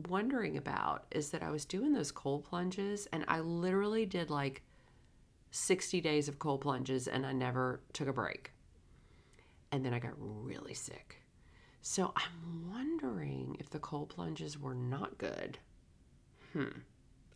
wondering 0.08 0.58
about 0.58 1.06
is 1.12 1.32
that 1.32 1.44
I 1.44 1.50
was 1.50 1.66
doing 1.66 1.94
those 1.94 2.12
cold 2.12 2.46
plunges 2.46 3.08
and 3.12 3.26
I 3.28 3.40
literally 3.40 4.06
did 4.06 4.30
like 4.30 4.62
60 5.52 6.02
days 6.02 6.28
of 6.28 6.40
cold 6.40 6.62
plunges 6.62 7.08
and 7.08 7.26
I 7.26 7.34
never 7.34 7.82
took 7.94 8.08
a 8.08 8.14
break. 8.14 8.52
And 9.72 9.84
then 9.84 9.94
I 9.94 10.00
got 10.00 10.14
really 10.18 10.74
sick. 10.74 11.18
So 11.82 12.14
I'm 12.16 12.72
wondering 12.72 13.58
if 13.60 13.70
the 13.70 13.80
cold 13.80 14.10
plunges 14.10 14.60
were 14.60 14.76
not 14.76 15.18
good. 15.18 15.58
Hmm. 16.54 16.80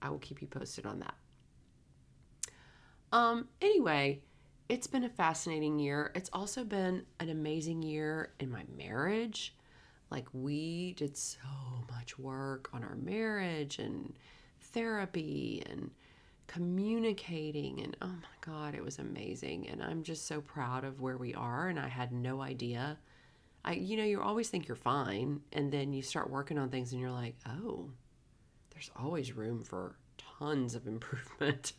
I 0.01 0.09
will 0.09 0.19
keep 0.19 0.41
you 0.41 0.47
posted 0.47 0.85
on 0.85 0.99
that. 0.99 1.15
Um, 3.11 3.49
anyway, 3.61 4.21
it's 4.69 4.87
been 4.87 5.03
a 5.03 5.09
fascinating 5.09 5.79
year. 5.79 6.11
It's 6.15 6.29
also 6.31 6.63
been 6.63 7.03
an 7.19 7.29
amazing 7.29 7.83
year 7.83 8.31
in 8.39 8.49
my 8.49 8.63
marriage. 8.77 9.53
Like, 10.11 10.27
we 10.33 10.93
did 10.93 11.17
so 11.17 11.39
much 11.89 12.19
work 12.19 12.69
on 12.73 12.83
our 12.83 12.95
marriage 12.95 13.79
and 13.79 14.13
therapy 14.59 15.63
and 15.69 15.89
communicating. 16.47 17.81
And 17.81 17.97
oh 18.01 18.07
my 18.07 18.37
God, 18.41 18.75
it 18.75 18.83
was 18.83 18.99
amazing. 18.99 19.69
And 19.69 19.81
I'm 19.81 20.03
just 20.03 20.27
so 20.27 20.41
proud 20.41 20.83
of 20.83 21.01
where 21.01 21.17
we 21.17 21.33
are. 21.33 21.69
And 21.69 21.79
I 21.79 21.87
had 21.87 22.11
no 22.11 22.41
idea 22.41 22.97
I, 23.63 23.73
you 23.73 23.95
know, 23.95 24.03
you 24.03 24.21
always 24.21 24.49
think 24.49 24.67
you're 24.67 24.75
fine, 24.75 25.41
and 25.53 25.71
then 25.71 25.93
you 25.93 26.01
start 26.01 26.29
working 26.29 26.57
on 26.57 26.69
things, 26.69 26.91
and 26.91 27.01
you're 27.01 27.11
like, 27.11 27.35
oh, 27.47 27.89
there's 28.71 28.89
always 28.95 29.33
room 29.33 29.63
for 29.63 29.95
tons 30.39 30.73
of 30.73 30.87
improvement. 30.87 31.73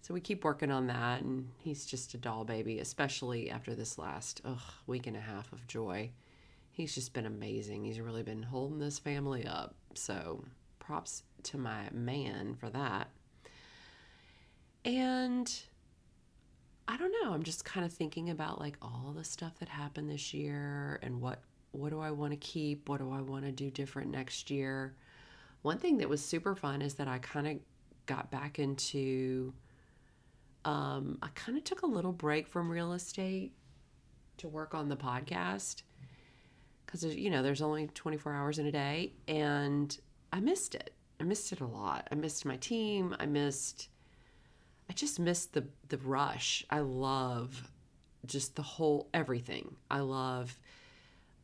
so 0.00 0.14
we 0.14 0.20
keep 0.20 0.44
working 0.44 0.72
on 0.72 0.88
that, 0.88 1.22
and 1.22 1.48
he's 1.58 1.86
just 1.86 2.14
a 2.14 2.18
doll 2.18 2.44
baby, 2.44 2.80
especially 2.80 3.50
after 3.50 3.74
this 3.74 3.98
last 3.98 4.40
ugh, 4.44 4.58
week 4.86 5.06
and 5.06 5.16
a 5.16 5.20
half 5.20 5.52
of 5.52 5.66
joy. 5.68 6.10
He's 6.72 6.94
just 6.94 7.12
been 7.12 7.26
amazing. 7.26 7.84
He's 7.84 8.00
really 8.00 8.22
been 8.22 8.42
holding 8.42 8.78
this 8.78 8.98
family 8.98 9.46
up. 9.46 9.74
So 9.94 10.44
props 10.78 11.22
to 11.44 11.58
my 11.58 11.88
man 11.92 12.54
for 12.54 12.70
that. 12.70 13.08
And 14.84 15.52
I 16.88 16.96
don't 16.96 17.14
know. 17.22 17.32
I'm 17.32 17.42
just 17.42 17.64
kind 17.64 17.86
of 17.86 17.92
thinking 17.92 18.30
about 18.30 18.58
like 18.58 18.76
all 18.82 19.14
the 19.16 19.22
stuff 19.22 19.58
that 19.60 19.68
happened 19.68 20.10
this 20.10 20.34
year 20.34 20.98
and 21.02 21.20
what 21.20 21.42
what 21.72 21.88
do 21.88 22.00
I 22.00 22.10
want 22.10 22.32
to 22.32 22.36
keep? 22.36 22.88
What 22.88 22.98
do 22.98 23.10
I 23.10 23.22
want 23.22 23.44
to 23.46 23.52
do 23.52 23.70
different 23.70 24.10
next 24.10 24.50
year? 24.50 24.94
One 25.62 25.78
thing 25.78 25.98
that 25.98 26.08
was 26.08 26.22
super 26.22 26.54
fun 26.54 26.82
is 26.82 26.94
that 26.94 27.08
I 27.08 27.18
kind 27.18 27.46
of 27.46 27.56
got 28.06 28.30
back 28.30 28.58
into 28.58 29.54
um, 30.64 31.18
I 31.22 31.28
kind 31.34 31.56
of 31.56 31.64
took 31.64 31.82
a 31.82 31.86
little 31.86 32.12
break 32.12 32.46
from 32.46 32.70
real 32.70 32.92
estate 32.92 33.52
to 34.38 34.48
work 34.48 34.74
on 34.74 34.88
the 34.88 34.96
podcast 34.96 35.82
because 36.84 37.04
you 37.04 37.30
know 37.30 37.42
there's 37.42 37.62
only 37.62 37.86
24 37.88 38.32
hours 38.32 38.58
in 38.58 38.66
a 38.66 38.72
day 38.72 39.12
and 39.28 39.98
I 40.32 40.40
missed 40.40 40.74
it. 40.74 40.94
I 41.20 41.24
missed 41.24 41.52
it 41.52 41.60
a 41.60 41.66
lot. 41.66 42.08
I 42.10 42.14
missed 42.14 42.44
my 42.44 42.56
team. 42.56 43.14
I 43.18 43.26
missed 43.26 43.88
I 44.90 44.92
just 44.92 45.18
missed 45.18 45.52
the 45.52 45.66
the 45.88 45.98
rush. 45.98 46.64
I 46.70 46.80
love 46.80 47.70
just 48.26 48.56
the 48.56 48.62
whole 48.62 49.08
everything. 49.12 49.76
I 49.90 50.00
love 50.00 50.58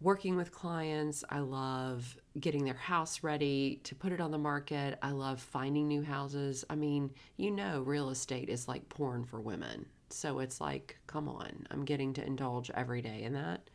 working 0.00 0.36
with 0.36 0.52
clients. 0.52 1.24
I 1.28 1.40
love 1.40 2.16
getting 2.38 2.64
their 2.64 2.74
house 2.74 3.22
ready 3.22 3.80
to 3.84 3.94
put 3.94 4.12
it 4.12 4.20
on 4.20 4.30
the 4.30 4.38
market. 4.38 4.98
I 5.02 5.10
love 5.10 5.40
finding 5.40 5.88
new 5.88 6.02
houses. 6.02 6.64
I 6.70 6.76
mean, 6.76 7.10
you 7.36 7.50
know, 7.50 7.80
real 7.80 8.10
estate 8.10 8.48
is 8.48 8.68
like 8.68 8.88
porn 8.88 9.24
for 9.24 9.40
women. 9.40 9.86
So 10.10 10.38
it's 10.38 10.60
like, 10.60 10.96
come 11.06 11.28
on, 11.28 11.66
I'm 11.70 11.84
getting 11.84 12.12
to 12.14 12.24
indulge 12.24 12.70
every 12.74 13.02
day 13.02 13.22
in 13.22 13.32
that. 13.34 13.68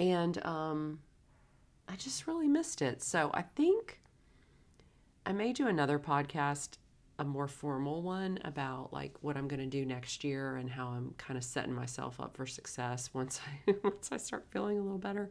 And 0.00 0.42
um, 0.46 1.00
I 1.86 1.94
just 1.96 2.26
really 2.26 2.48
missed 2.48 2.80
it. 2.80 3.02
So 3.02 3.30
I 3.34 3.42
think 3.42 4.00
I 5.26 5.32
may 5.32 5.52
do 5.52 5.66
another 5.66 5.98
podcast 5.98 6.78
a 7.18 7.24
more 7.24 7.46
formal 7.46 8.00
one 8.00 8.38
about 8.44 8.94
like 8.94 9.12
what 9.20 9.36
I'm 9.36 9.46
going 9.46 9.60
to 9.60 9.66
do 9.66 9.84
next 9.84 10.24
year 10.24 10.56
and 10.56 10.70
how 10.70 10.86
I'm 10.86 11.14
kind 11.18 11.36
of 11.36 11.44
setting 11.44 11.74
myself 11.74 12.18
up 12.18 12.34
for 12.34 12.46
success 12.46 13.10
once 13.12 13.42
I 13.46 13.74
once 13.84 14.08
I 14.10 14.16
start 14.16 14.46
feeling 14.50 14.78
a 14.78 14.82
little 14.82 14.96
better. 14.96 15.30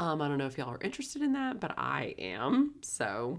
Um, 0.00 0.20
I 0.20 0.26
don't 0.26 0.38
know 0.38 0.46
if 0.46 0.58
y'all 0.58 0.70
are 0.70 0.82
interested 0.82 1.22
in 1.22 1.34
that, 1.34 1.60
but 1.60 1.78
I 1.78 2.16
am. 2.18 2.74
So, 2.80 3.38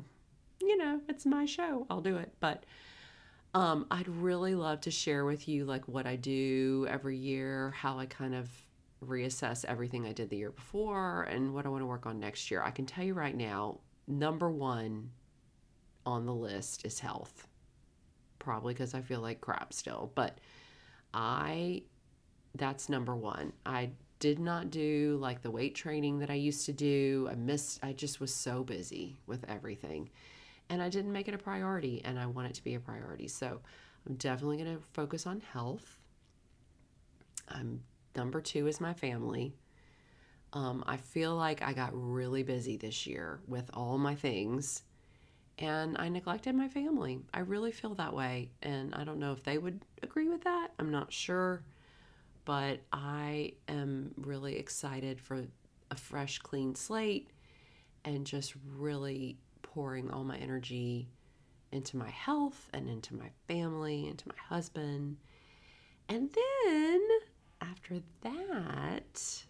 you 0.62 0.78
know, 0.78 1.02
it's 1.10 1.26
my 1.26 1.46
show. 1.46 1.86
I'll 1.90 2.00
do 2.00 2.16
it. 2.16 2.32
But 2.40 2.66
um, 3.54 3.86
I'd 3.92 4.08
really 4.08 4.56
love 4.56 4.80
to 4.82 4.92
share 4.92 5.26
with 5.26 5.50
you 5.50 5.66
like 5.66 5.90
what 5.90 6.08
I 6.08 6.16
do 6.16 6.88
every 6.90 7.18
year, 7.18 7.72
how 7.72 8.00
I 8.00 8.06
kind 8.06 8.34
of 8.34 8.48
reassess 9.06 9.66
everything 9.66 10.06
I 10.06 10.14
did 10.14 10.30
the 10.30 10.38
year 10.38 10.52
before, 10.52 11.24
and 11.24 11.54
what 11.54 11.66
I 11.66 11.70
want 11.70 11.82
to 11.82 11.88
work 11.88 12.06
on 12.06 12.20
next 12.20 12.52
year. 12.52 12.62
I 12.62 12.72
can 12.72 12.86
tell 12.86 13.04
you 13.04 13.14
right 13.14 13.36
now, 13.36 13.80
number 14.08 14.50
one 14.50 15.10
on 16.06 16.26
the 16.26 16.34
list 16.34 16.86
is 16.86 17.00
health. 17.00 17.48
Probably 18.40 18.74
because 18.74 18.94
I 18.94 19.02
feel 19.02 19.22
like 19.22 19.42
crap 19.42 19.74
still. 19.74 20.12
But 20.16 20.40
I 21.14 21.84
that's 22.56 22.90
number 22.90 23.16
one. 23.16 23.54
I 23.66 23.92
did 24.20 24.40
not 24.40 24.70
do 24.70 25.18
like 25.20 25.42
the 25.42 25.52
weight 25.52 25.74
training 25.76 26.20
that 26.20 26.30
I 26.30 26.36
used 26.36 26.66
to 26.68 26.74
do. 26.74 27.28
I 27.32 27.36
missed, 27.36 27.80
I 27.82 27.94
just 27.94 28.20
was 28.20 28.34
so 28.34 28.64
busy 28.64 29.18
with 29.26 29.44
everything. 29.50 30.10
And 30.70 30.82
I 30.82 30.90
didn't 30.90 31.12
make 31.12 31.28
it 31.28 31.34
a 31.34 31.40
priority, 31.40 32.02
and 32.06 32.20
I 32.20 32.28
want 32.28 32.48
it 32.48 32.54
to 32.56 32.64
be 32.64 32.76
a 32.76 32.80
priority. 32.80 33.28
So 33.28 33.60
I'm 34.08 34.16
definitely 34.16 34.58
going 34.58 34.78
to 34.78 34.84
focus 34.94 35.26
on 35.26 35.42
health. 35.42 35.98
I'm 37.50 37.82
number 38.16 38.42
two 38.42 38.68
is 38.68 38.82
my 38.82 38.94
family. 38.94 39.54
Um, 40.54 40.84
I 40.86 40.98
feel 40.98 41.36
like 41.36 41.62
I 41.62 41.74
got 41.74 41.92
really 41.94 42.44
busy 42.44 42.78
this 42.78 43.08
year 43.08 43.40
with 43.48 43.70
all 43.74 43.98
my 43.98 44.16
things 44.16 44.84
and 45.58 45.96
I 46.00 46.10
neglected 46.10 46.56
my 46.56 46.68
family. 46.68 47.20
I 47.34 47.40
really 47.42 47.72
feel 47.72 47.94
that 47.96 48.14
way. 48.14 48.50
And 48.64 48.96
I 48.96 49.04
don't 49.04 49.20
know 49.20 49.32
if 49.32 49.44
they 49.44 49.58
would 49.58 49.86
agree 50.02 50.28
with 50.28 50.44
that. 50.44 50.70
I'm 50.80 50.92
not 50.92 51.14
sure. 51.14 51.64
But 52.46 52.80
I 52.92 53.54
am 53.68 54.12
really 54.18 54.58
excited 54.58 55.22
for 55.22 55.46
a 55.92 55.96
fresh, 55.96 56.40
clean 56.40 56.74
slate 56.74 57.30
and 58.04 58.26
just 58.26 58.56
really 58.76 59.38
pouring 59.62 60.10
all 60.10 60.24
my 60.24 60.38
energy 60.38 61.08
into 61.72 61.98
my 61.98 62.10
health 62.10 62.68
and 62.74 62.90
into 62.90 63.16
my 63.16 63.30
family, 63.48 64.08
into 64.08 64.28
my 64.28 64.36
husband. 64.50 65.18
And 66.10 66.30
then 66.34 67.08
after 67.62 68.00
that, 68.22 69.44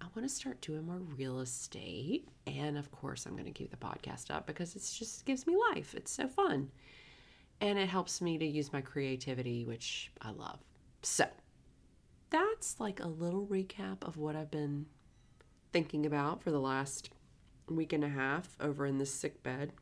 I 0.00 0.04
want 0.16 0.28
to 0.28 0.34
start 0.34 0.60
doing 0.60 0.86
more 0.86 1.00
real 1.16 1.40
estate. 1.40 2.28
And 2.46 2.76
of 2.76 2.90
course, 2.90 3.26
I'm 3.26 3.32
going 3.32 3.44
to 3.44 3.52
keep 3.52 3.70
the 3.70 3.76
podcast 3.76 4.30
up 4.30 4.46
because 4.46 4.74
it 4.74 4.82
just 4.98 5.24
gives 5.24 5.46
me 5.46 5.56
life. 5.72 5.94
It's 5.94 6.10
so 6.10 6.26
fun. 6.26 6.70
And 7.60 7.78
it 7.78 7.88
helps 7.88 8.20
me 8.20 8.38
to 8.38 8.46
use 8.46 8.72
my 8.72 8.80
creativity, 8.80 9.64
which 9.64 10.10
I 10.20 10.30
love. 10.30 10.58
So 11.02 11.26
that's 12.30 12.80
like 12.80 13.00
a 13.00 13.08
little 13.08 13.46
recap 13.46 14.02
of 14.02 14.16
what 14.16 14.34
I've 14.34 14.50
been 14.50 14.86
thinking 15.72 16.06
about 16.06 16.42
for 16.42 16.50
the 16.50 16.60
last 16.60 17.10
week 17.68 17.92
and 17.92 18.04
a 18.04 18.08
half 18.08 18.56
over 18.60 18.86
in 18.86 18.98
this 18.98 19.12
sick 19.12 19.42
bed. 19.42 19.72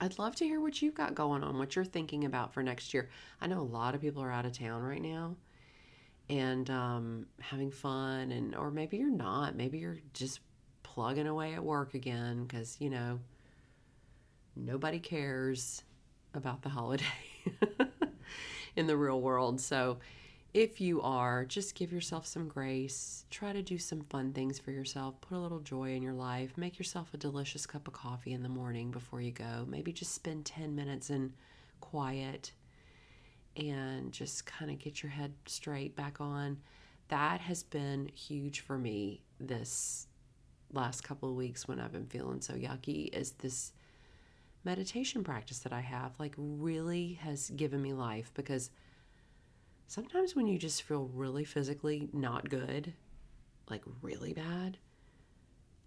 I'd 0.00 0.18
love 0.18 0.34
to 0.36 0.44
hear 0.44 0.60
what 0.60 0.80
you've 0.80 0.94
got 0.94 1.14
going 1.14 1.44
on, 1.44 1.58
what 1.58 1.76
you're 1.76 1.84
thinking 1.84 2.24
about 2.24 2.52
for 2.52 2.62
next 2.62 2.94
year. 2.94 3.10
I 3.40 3.46
know 3.46 3.60
a 3.60 3.62
lot 3.62 3.94
of 3.94 4.00
people 4.00 4.22
are 4.22 4.32
out 4.32 4.46
of 4.46 4.58
town 4.58 4.82
right 4.82 5.02
now 5.02 5.36
and 6.28 6.68
um, 6.70 7.26
having 7.40 7.70
fun 7.70 8.32
and 8.32 8.54
or 8.54 8.70
maybe 8.70 8.96
you're 8.96 9.10
not. 9.10 9.56
Maybe 9.56 9.78
you're 9.78 9.98
just 10.14 10.40
plugging 10.82 11.26
away 11.26 11.54
at 11.54 11.64
work 11.64 11.94
again 11.94 12.44
because 12.44 12.76
you 12.80 12.90
know 12.90 13.20
nobody 14.56 14.98
cares 14.98 15.82
about 16.34 16.62
the 16.62 16.68
holiday 16.70 17.04
in 18.76 18.86
the 18.86 18.96
real 18.96 19.20
world. 19.20 19.60
So 19.60 19.98
if 20.54 20.82
you 20.82 21.00
are 21.00 21.46
just 21.46 21.74
give 21.74 21.92
yourself 21.92 22.26
some 22.26 22.46
grace. 22.46 23.24
Try 23.30 23.52
to 23.52 23.62
do 23.62 23.78
some 23.78 24.02
fun 24.10 24.32
things 24.32 24.58
for 24.58 24.70
yourself. 24.70 25.18
Put 25.22 25.36
a 25.36 25.40
little 25.40 25.60
joy 25.60 25.94
in 25.94 26.02
your 26.02 26.12
life. 26.12 26.52
Make 26.56 26.78
yourself 26.78 27.14
a 27.14 27.16
delicious 27.16 27.64
cup 27.64 27.88
of 27.88 27.94
coffee 27.94 28.32
in 28.32 28.42
the 28.42 28.48
morning 28.50 28.90
before 28.90 29.22
you 29.22 29.32
go. 29.32 29.64
Maybe 29.66 29.92
just 29.92 30.14
spend 30.14 30.44
10 30.44 30.74
minutes 30.74 31.08
in 31.08 31.32
quiet 31.80 32.52
and 33.56 34.12
just 34.12 34.46
kind 34.46 34.70
of 34.70 34.78
get 34.78 35.02
your 35.02 35.10
head 35.10 35.32
straight 35.46 35.96
back 35.96 36.20
on. 36.20 36.58
That 37.08 37.40
has 37.40 37.62
been 37.62 38.10
huge 38.14 38.60
for 38.60 38.78
me 38.78 39.22
this 39.38 40.06
last 40.72 41.02
couple 41.02 41.28
of 41.28 41.34
weeks 41.36 41.68
when 41.68 41.78
I've 41.78 41.92
been 41.92 42.06
feeling 42.06 42.40
so 42.40 42.54
yucky 42.54 43.12
is 43.12 43.32
this 43.32 43.72
meditation 44.64 45.22
practice 45.22 45.58
that 45.60 45.72
I 45.72 45.80
have 45.80 46.12
like 46.18 46.34
really 46.36 47.18
has 47.22 47.50
given 47.50 47.82
me 47.82 47.92
life 47.92 48.30
because 48.34 48.70
sometimes 49.86 50.34
when 50.34 50.46
you 50.46 50.58
just 50.58 50.82
feel 50.82 51.10
really 51.12 51.44
physically 51.44 52.08
not 52.12 52.48
good, 52.48 52.94
like 53.68 53.82
really 54.00 54.32
bad, 54.32 54.78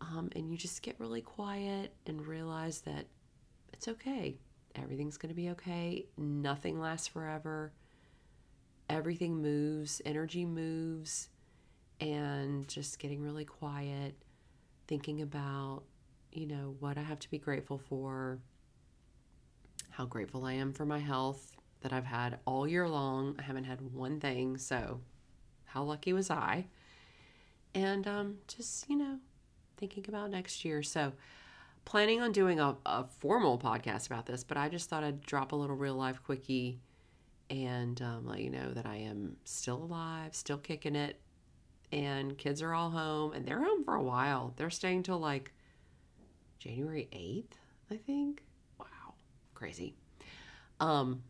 um, 0.01 0.29
and 0.35 0.51
you 0.51 0.57
just 0.57 0.81
get 0.81 0.99
really 0.99 1.21
quiet 1.21 1.93
and 2.05 2.27
realize 2.27 2.81
that 2.81 3.07
it's 3.73 3.87
okay 3.87 4.37
everything's 4.75 5.17
going 5.17 5.29
to 5.29 5.35
be 5.35 5.49
okay. 5.51 6.05
Nothing 6.17 6.79
lasts 6.79 7.07
forever. 7.07 7.71
Everything 8.89 9.41
moves, 9.41 10.01
energy 10.05 10.45
moves, 10.45 11.29
and 11.99 12.67
just 12.67 12.99
getting 12.99 13.23
really 13.23 13.45
quiet, 13.45 14.15
thinking 14.87 15.21
about, 15.21 15.83
you 16.31 16.45
know, 16.45 16.75
what 16.79 16.97
I 16.97 17.01
have 17.01 17.19
to 17.21 17.29
be 17.29 17.39
grateful 17.39 17.77
for, 17.77 18.39
how 19.89 20.05
grateful 20.05 20.45
I 20.45 20.53
am 20.53 20.73
for 20.73 20.85
my 20.85 20.99
health 20.99 21.55
that 21.81 21.93
I've 21.93 22.05
had 22.05 22.39
all 22.45 22.67
year 22.67 22.87
long. 22.87 23.35
I 23.39 23.43
haven't 23.43 23.63
had 23.63 23.81
one 23.81 24.19
thing, 24.19 24.57
so 24.57 24.99
how 25.65 25.83
lucky 25.83 26.13
was 26.13 26.29
I? 26.29 26.67
And 27.73 28.07
um, 28.07 28.37
just, 28.47 28.89
you 28.89 28.97
know, 28.97 29.19
thinking 29.77 30.05
about 30.07 30.31
next 30.31 30.63
year. 30.63 30.83
So, 30.83 31.13
planning 31.85 32.21
on 32.21 32.31
doing 32.31 32.59
a, 32.59 32.75
a 32.85 33.03
formal 33.03 33.57
podcast 33.57 34.07
about 34.07 34.25
this, 34.25 34.43
but 34.43 34.57
I 34.57 34.69
just 34.69 34.89
thought 34.89 35.03
I'd 35.03 35.21
drop 35.21 35.51
a 35.51 35.55
little 35.55 35.75
real 35.75 35.95
life 35.95 36.21
quickie 36.23 36.79
and 37.49 38.01
um, 38.01 38.25
let 38.25 38.39
you 38.39 38.49
know 38.49 38.71
that 38.71 38.85
I 38.85 38.97
am 38.97 39.37
still 39.45 39.77
alive, 39.77 40.35
still 40.35 40.57
kicking 40.57 40.95
it, 40.95 41.19
and 41.91 42.37
kids 42.37 42.61
are 42.61 42.73
all 42.73 42.89
home, 42.89 43.33
and 43.33 43.45
they're 43.45 43.63
home 43.63 43.83
for 43.83 43.95
a 43.95 44.03
while. 44.03 44.53
They're 44.57 44.71
staying 44.71 45.03
till 45.03 45.19
like 45.19 45.53
January 46.59 47.07
8th, 47.13 47.57
I 47.91 47.97
think. 47.97 48.43
Wow, 48.79 49.13
crazy. 49.53 49.95
Um, 50.79 51.21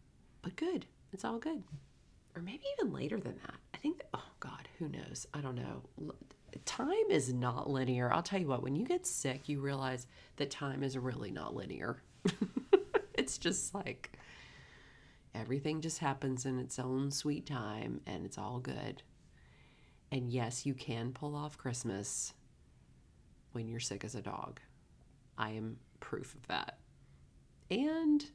but 0.42 0.56
good. 0.56 0.86
It's 1.12 1.26
all 1.26 1.38
good. 1.38 1.64
Or 2.36 2.42
maybe 2.42 2.64
even 2.80 2.94
later 2.94 3.20
than 3.20 3.36
that. 3.46 3.56
I 3.74 3.78
think, 3.78 3.98
that, 3.98 4.08
oh 4.14 4.32
God, 4.40 4.68
who 4.80 4.90
knows? 4.90 5.28
I 5.34 5.42
don't 5.42 5.56
know 5.56 5.84
time 6.60 7.10
is 7.10 7.34
not 7.34 7.70
linear. 7.70 8.12
I'll 8.12 8.24
tell 8.24 8.40
you 8.40 8.48
what, 8.48 8.64
when 8.64 8.76
you 8.76 8.86
get 8.86 9.06
sick, 9.06 9.50
you 9.50 9.60
realize 9.60 10.08
that 10.38 10.50
time 10.50 10.84
is 10.84 10.98
really 10.98 11.32
not 11.32 11.56
linear. 11.56 12.02
it's 13.14 13.38
just 13.38 13.74
like 13.74 14.18
everything 15.34 15.82
just 15.82 16.00
happens 16.00 16.46
in 16.46 16.60
its 16.60 16.80
own 16.80 17.12
sweet 17.12 17.46
time 17.46 18.02
and 18.06 18.26
it's 18.26 18.38
all 18.38 18.60
good. 18.60 19.04
And 20.12 20.30
yes, 20.30 20.66
you 20.66 20.74
can 20.74 21.12
pull 21.12 21.36
off 21.36 21.58
Christmas 21.58 22.34
when 23.52 23.68
you're 23.68 23.80
sick 23.80 24.06
as 24.06 24.16
a 24.16 24.22
dog. 24.22 24.60
I 25.38 25.52
am 25.52 25.78
proof 26.00 26.36
of 26.36 26.48
that. 26.48 26.78
And 27.70 28.26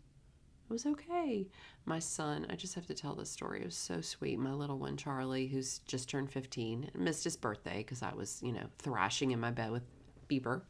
it 0.70 0.72
was 0.72 0.86
okay. 0.86 1.48
My 1.84 1.98
son, 1.98 2.46
I 2.48 2.54
just 2.54 2.76
have 2.76 2.86
to 2.86 2.94
tell 2.94 3.16
this 3.16 3.28
story. 3.28 3.60
It 3.62 3.64
was 3.64 3.74
so 3.74 4.00
sweet. 4.00 4.38
My 4.38 4.52
little 4.52 4.78
one, 4.78 4.96
Charlie, 4.96 5.48
who's 5.48 5.80
just 5.80 6.08
turned 6.08 6.30
15, 6.30 6.92
missed 6.94 7.24
his 7.24 7.36
birthday 7.36 7.78
because 7.78 8.02
I 8.02 8.14
was, 8.14 8.40
you 8.40 8.52
know, 8.52 8.66
thrashing 8.78 9.32
in 9.32 9.40
my 9.40 9.50
bed 9.50 9.72
with 9.72 9.82
Bieber. 10.28 10.62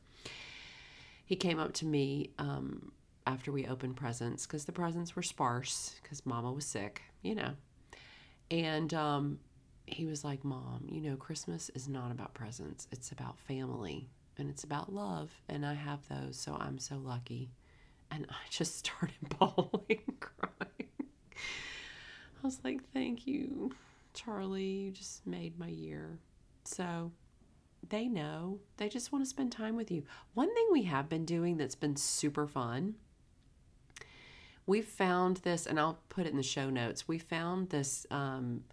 He 1.26 1.36
came 1.36 1.58
up 1.58 1.74
to 1.74 1.86
me 1.86 2.30
um, 2.38 2.92
after 3.26 3.52
we 3.52 3.66
opened 3.66 3.96
presents 3.96 4.46
because 4.46 4.64
the 4.64 4.72
presents 4.72 5.14
were 5.14 5.22
sparse 5.22 5.94
because 6.02 6.24
Mama 6.24 6.50
was 6.50 6.64
sick, 6.64 7.02
you 7.20 7.34
know. 7.34 7.50
And 8.50 8.94
um, 8.94 9.38
he 9.84 10.06
was 10.06 10.24
like, 10.24 10.44
Mom, 10.44 10.86
you 10.90 11.02
know, 11.02 11.16
Christmas 11.16 11.70
is 11.74 11.88
not 11.88 12.10
about 12.10 12.32
presents, 12.32 12.88
it's 12.90 13.12
about 13.12 13.38
family 13.38 14.08
and 14.38 14.48
it's 14.48 14.64
about 14.64 14.94
love. 14.94 15.30
And 15.46 15.66
I 15.66 15.74
have 15.74 16.00
those, 16.08 16.38
so 16.38 16.56
I'm 16.58 16.78
so 16.78 16.96
lucky 16.96 17.50
and 18.10 18.26
I 18.28 18.48
just 18.50 18.78
started 18.78 19.14
bawling, 19.38 20.02
crying. 20.20 20.88
I 21.32 22.42
was 22.42 22.60
like, 22.64 22.80
thank 22.92 23.26
you, 23.26 23.72
Charlie. 24.14 24.64
You 24.64 24.90
just 24.90 25.26
made 25.26 25.58
my 25.58 25.68
year. 25.68 26.18
So 26.64 27.12
they 27.88 28.08
know. 28.08 28.58
They 28.76 28.88
just 28.88 29.12
want 29.12 29.24
to 29.24 29.28
spend 29.28 29.52
time 29.52 29.76
with 29.76 29.90
you. 29.90 30.04
One 30.34 30.54
thing 30.54 30.66
we 30.72 30.82
have 30.84 31.08
been 31.08 31.24
doing 31.24 31.56
that's 31.56 31.74
been 31.74 31.96
super 31.96 32.46
fun. 32.46 32.94
We 34.66 34.82
found 34.82 35.38
this, 35.38 35.66
and 35.66 35.80
I'll 35.80 35.98
put 36.08 36.26
it 36.26 36.30
in 36.30 36.36
the 36.36 36.42
show 36.42 36.70
notes. 36.70 37.08
We 37.08 37.18
found 37.18 37.70
this 37.70 38.06
um, 38.10 38.64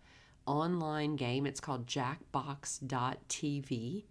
online 0.46 1.16
game. 1.16 1.46
It's 1.46 1.60
called 1.60 1.88
Jackbox.tv 1.88 4.04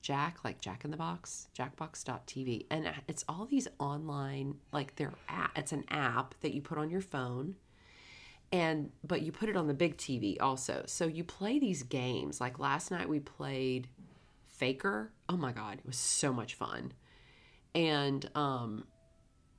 Jack, 0.00 0.38
like 0.44 0.60
Jack 0.60 0.84
in 0.84 0.90
the 0.90 0.96
Box, 0.96 1.48
jackbox.tv. 1.56 2.66
And 2.70 2.92
it's 3.06 3.24
all 3.28 3.46
these 3.46 3.68
online, 3.78 4.56
like 4.72 4.96
they're 4.96 5.14
it's 5.56 5.72
an 5.72 5.84
app 5.88 6.34
that 6.40 6.54
you 6.54 6.62
put 6.62 6.78
on 6.78 6.90
your 6.90 7.00
phone. 7.00 7.56
And 8.50 8.90
but 9.04 9.22
you 9.22 9.32
put 9.32 9.48
it 9.48 9.56
on 9.56 9.66
the 9.66 9.74
big 9.74 9.96
TV 9.96 10.36
also. 10.40 10.84
So 10.86 11.06
you 11.06 11.24
play 11.24 11.58
these 11.58 11.82
games. 11.82 12.40
Like 12.40 12.58
last 12.58 12.90
night 12.90 13.08
we 13.08 13.20
played 13.20 13.88
Faker. 14.46 15.12
Oh 15.28 15.36
my 15.36 15.52
god, 15.52 15.78
it 15.78 15.86
was 15.86 15.98
so 15.98 16.32
much 16.32 16.54
fun. 16.54 16.92
And 17.74 18.28
um 18.34 18.84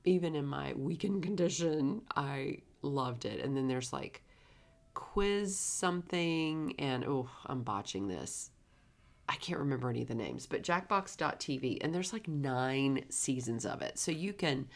even 0.04 0.34
in 0.34 0.46
my 0.46 0.72
weakened 0.74 1.22
condition, 1.28 2.02
I 2.16 2.58
loved 2.82 3.24
it. 3.24 3.44
And 3.44 3.56
then 3.56 3.68
there's 3.68 3.92
like 3.92 4.22
quiz 4.94 5.56
something 5.56 6.74
and 6.78 7.04
oh, 7.04 7.28
I'm 7.46 7.62
botching 7.62 8.08
this 8.08 8.50
I 9.30 9.36
can't 9.36 9.60
remember 9.60 9.88
any 9.88 10.02
of 10.02 10.08
the 10.08 10.14
names, 10.16 10.46
but 10.46 10.64
jackbox.tv, 10.64 11.78
and 11.82 11.94
there's 11.94 12.12
like 12.12 12.26
nine 12.26 13.04
seasons 13.10 13.64
of 13.64 13.80
it. 13.80 13.96
So 13.96 14.10
you 14.10 14.32
can 14.32 14.66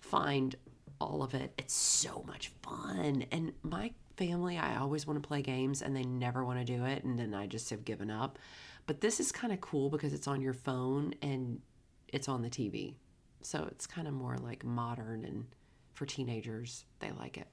find 0.00 0.56
all 1.00 1.22
of 1.22 1.32
it. 1.32 1.52
It's 1.56 1.72
so 1.72 2.24
much 2.26 2.52
fun. 2.60 3.24
And 3.30 3.52
my 3.62 3.92
family, 4.16 4.58
I 4.58 4.76
always 4.78 5.06
want 5.06 5.22
to 5.22 5.26
play 5.26 5.42
games 5.42 5.80
and 5.80 5.94
they 5.94 6.02
never 6.02 6.44
want 6.44 6.58
to 6.58 6.64
do 6.64 6.84
it. 6.84 7.04
And 7.04 7.16
then 7.16 7.34
I 7.34 7.46
just 7.46 7.70
have 7.70 7.84
given 7.84 8.10
up. 8.10 8.38
But 8.86 9.00
this 9.00 9.20
is 9.20 9.30
kind 9.30 9.52
of 9.52 9.60
cool 9.60 9.88
because 9.88 10.12
it's 10.12 10.26
on 10.26 10.40
your 10.40 10.54
phone 10.54 11.14
and 11.22 11.60
it's 12.08 12.28
on 12.28 12.42
the 12.42 12.50
TV. 12.50 12.94
So 13.42 13.66
it's 13.70 13.86
kind 13.86 14.08
of 14.08 14.12
more 14.12 14.36
like 14.38 14.64
modern 14.64 15.24
and 15.24 15.46
for 15.94 16.04
teenagers, 16.04 16.84
they 16.98 17.12
like 17.12 17.38
it. 17.38 17.46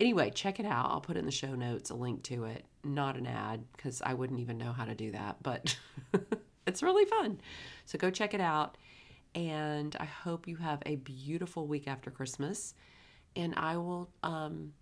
Anyway, 0.00 0.30
check 0.30 0.60
it 0.60 0.66
out. 0.66 0.90
I'll 0.90 1.00
put 1.00 1.16
in 1.16 1.24
the 1.24 1.32
show 1.32 1.54
notes 1.54 1.90
a 1.90 1.94
link 1.94 2.22
to 2.24 2.44
it. 2.44 2.64
Not 2.84 3.16
an 3.16 3.26
ad 3.26 3.64
because 3.76 4.00
I 4.00 4.14
wouldn't 4.14 4.38
even 4.38 4.56
know 4.56 4.72
how 4.72 4.84
to 4.84 4.94
do 4.94 5.10
that, 5.10 5.42
but 5.42 5.76
it's 6.66 6.82
really 6.82 7.04
fun. 7.04 7.40
So 7.84 7.98
go 7.98 8.10
check 8.10 8.32
it 8.32 8.40
out. 8.40 8.76
And 9.34 9.96
I 9.98 10.04
hope 10.04 10.46
you 10.46 10.56
have 10.56 10.82
a 10.86 10.96
beautiful 10.96 11.66
week 11.66 11.88
after 11.88 12.10
Christmas. 12.10 12.74
And 13.34 13.54
I 13.56 13.76
will 13.76 14.08
um, 14.22 14.72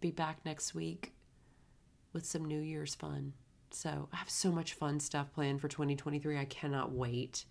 be 0.00 0.10
back 0.10 0.38
next 0.44 0.74
week 0.74 1.12
with 2.12 2.26
some 2.26 2.44
New 2.44 2.60
Year's 2.60 2.94
fun. 2.94 3.34
So 3.70 4.08
I 4.12 4.16
have 4.16 4.30
so 4.30 4.50
much 4.50 4.74
fun 4.74 4.98
stuff 4.98 5.32
planned 5.32 5.60
for 5.60 5.68
2023. 5.68 6.38
I 6.38 6.44
cannot 6.44 6.92
wait. 6.92 7.44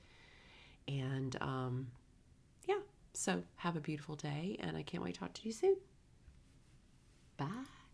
And 0.88 1.36
um, 1.42 1.88
yeah, 2.68 2.80
so 3.14 3.44
have 3.58 3.78
a 3.78 3.82
beautiful 3.82 4.16
day. 4.16 4.58
And 4.60 4.76
I 4.76 4.84
can't 4.84 5.02
wait 5.02 5.14
to 5.14 5.20
talk 5.22 5.34
to 5.34 5.42
you 5.46 5.54
soon. 5.54 5.78
Bye. 7.38 7.85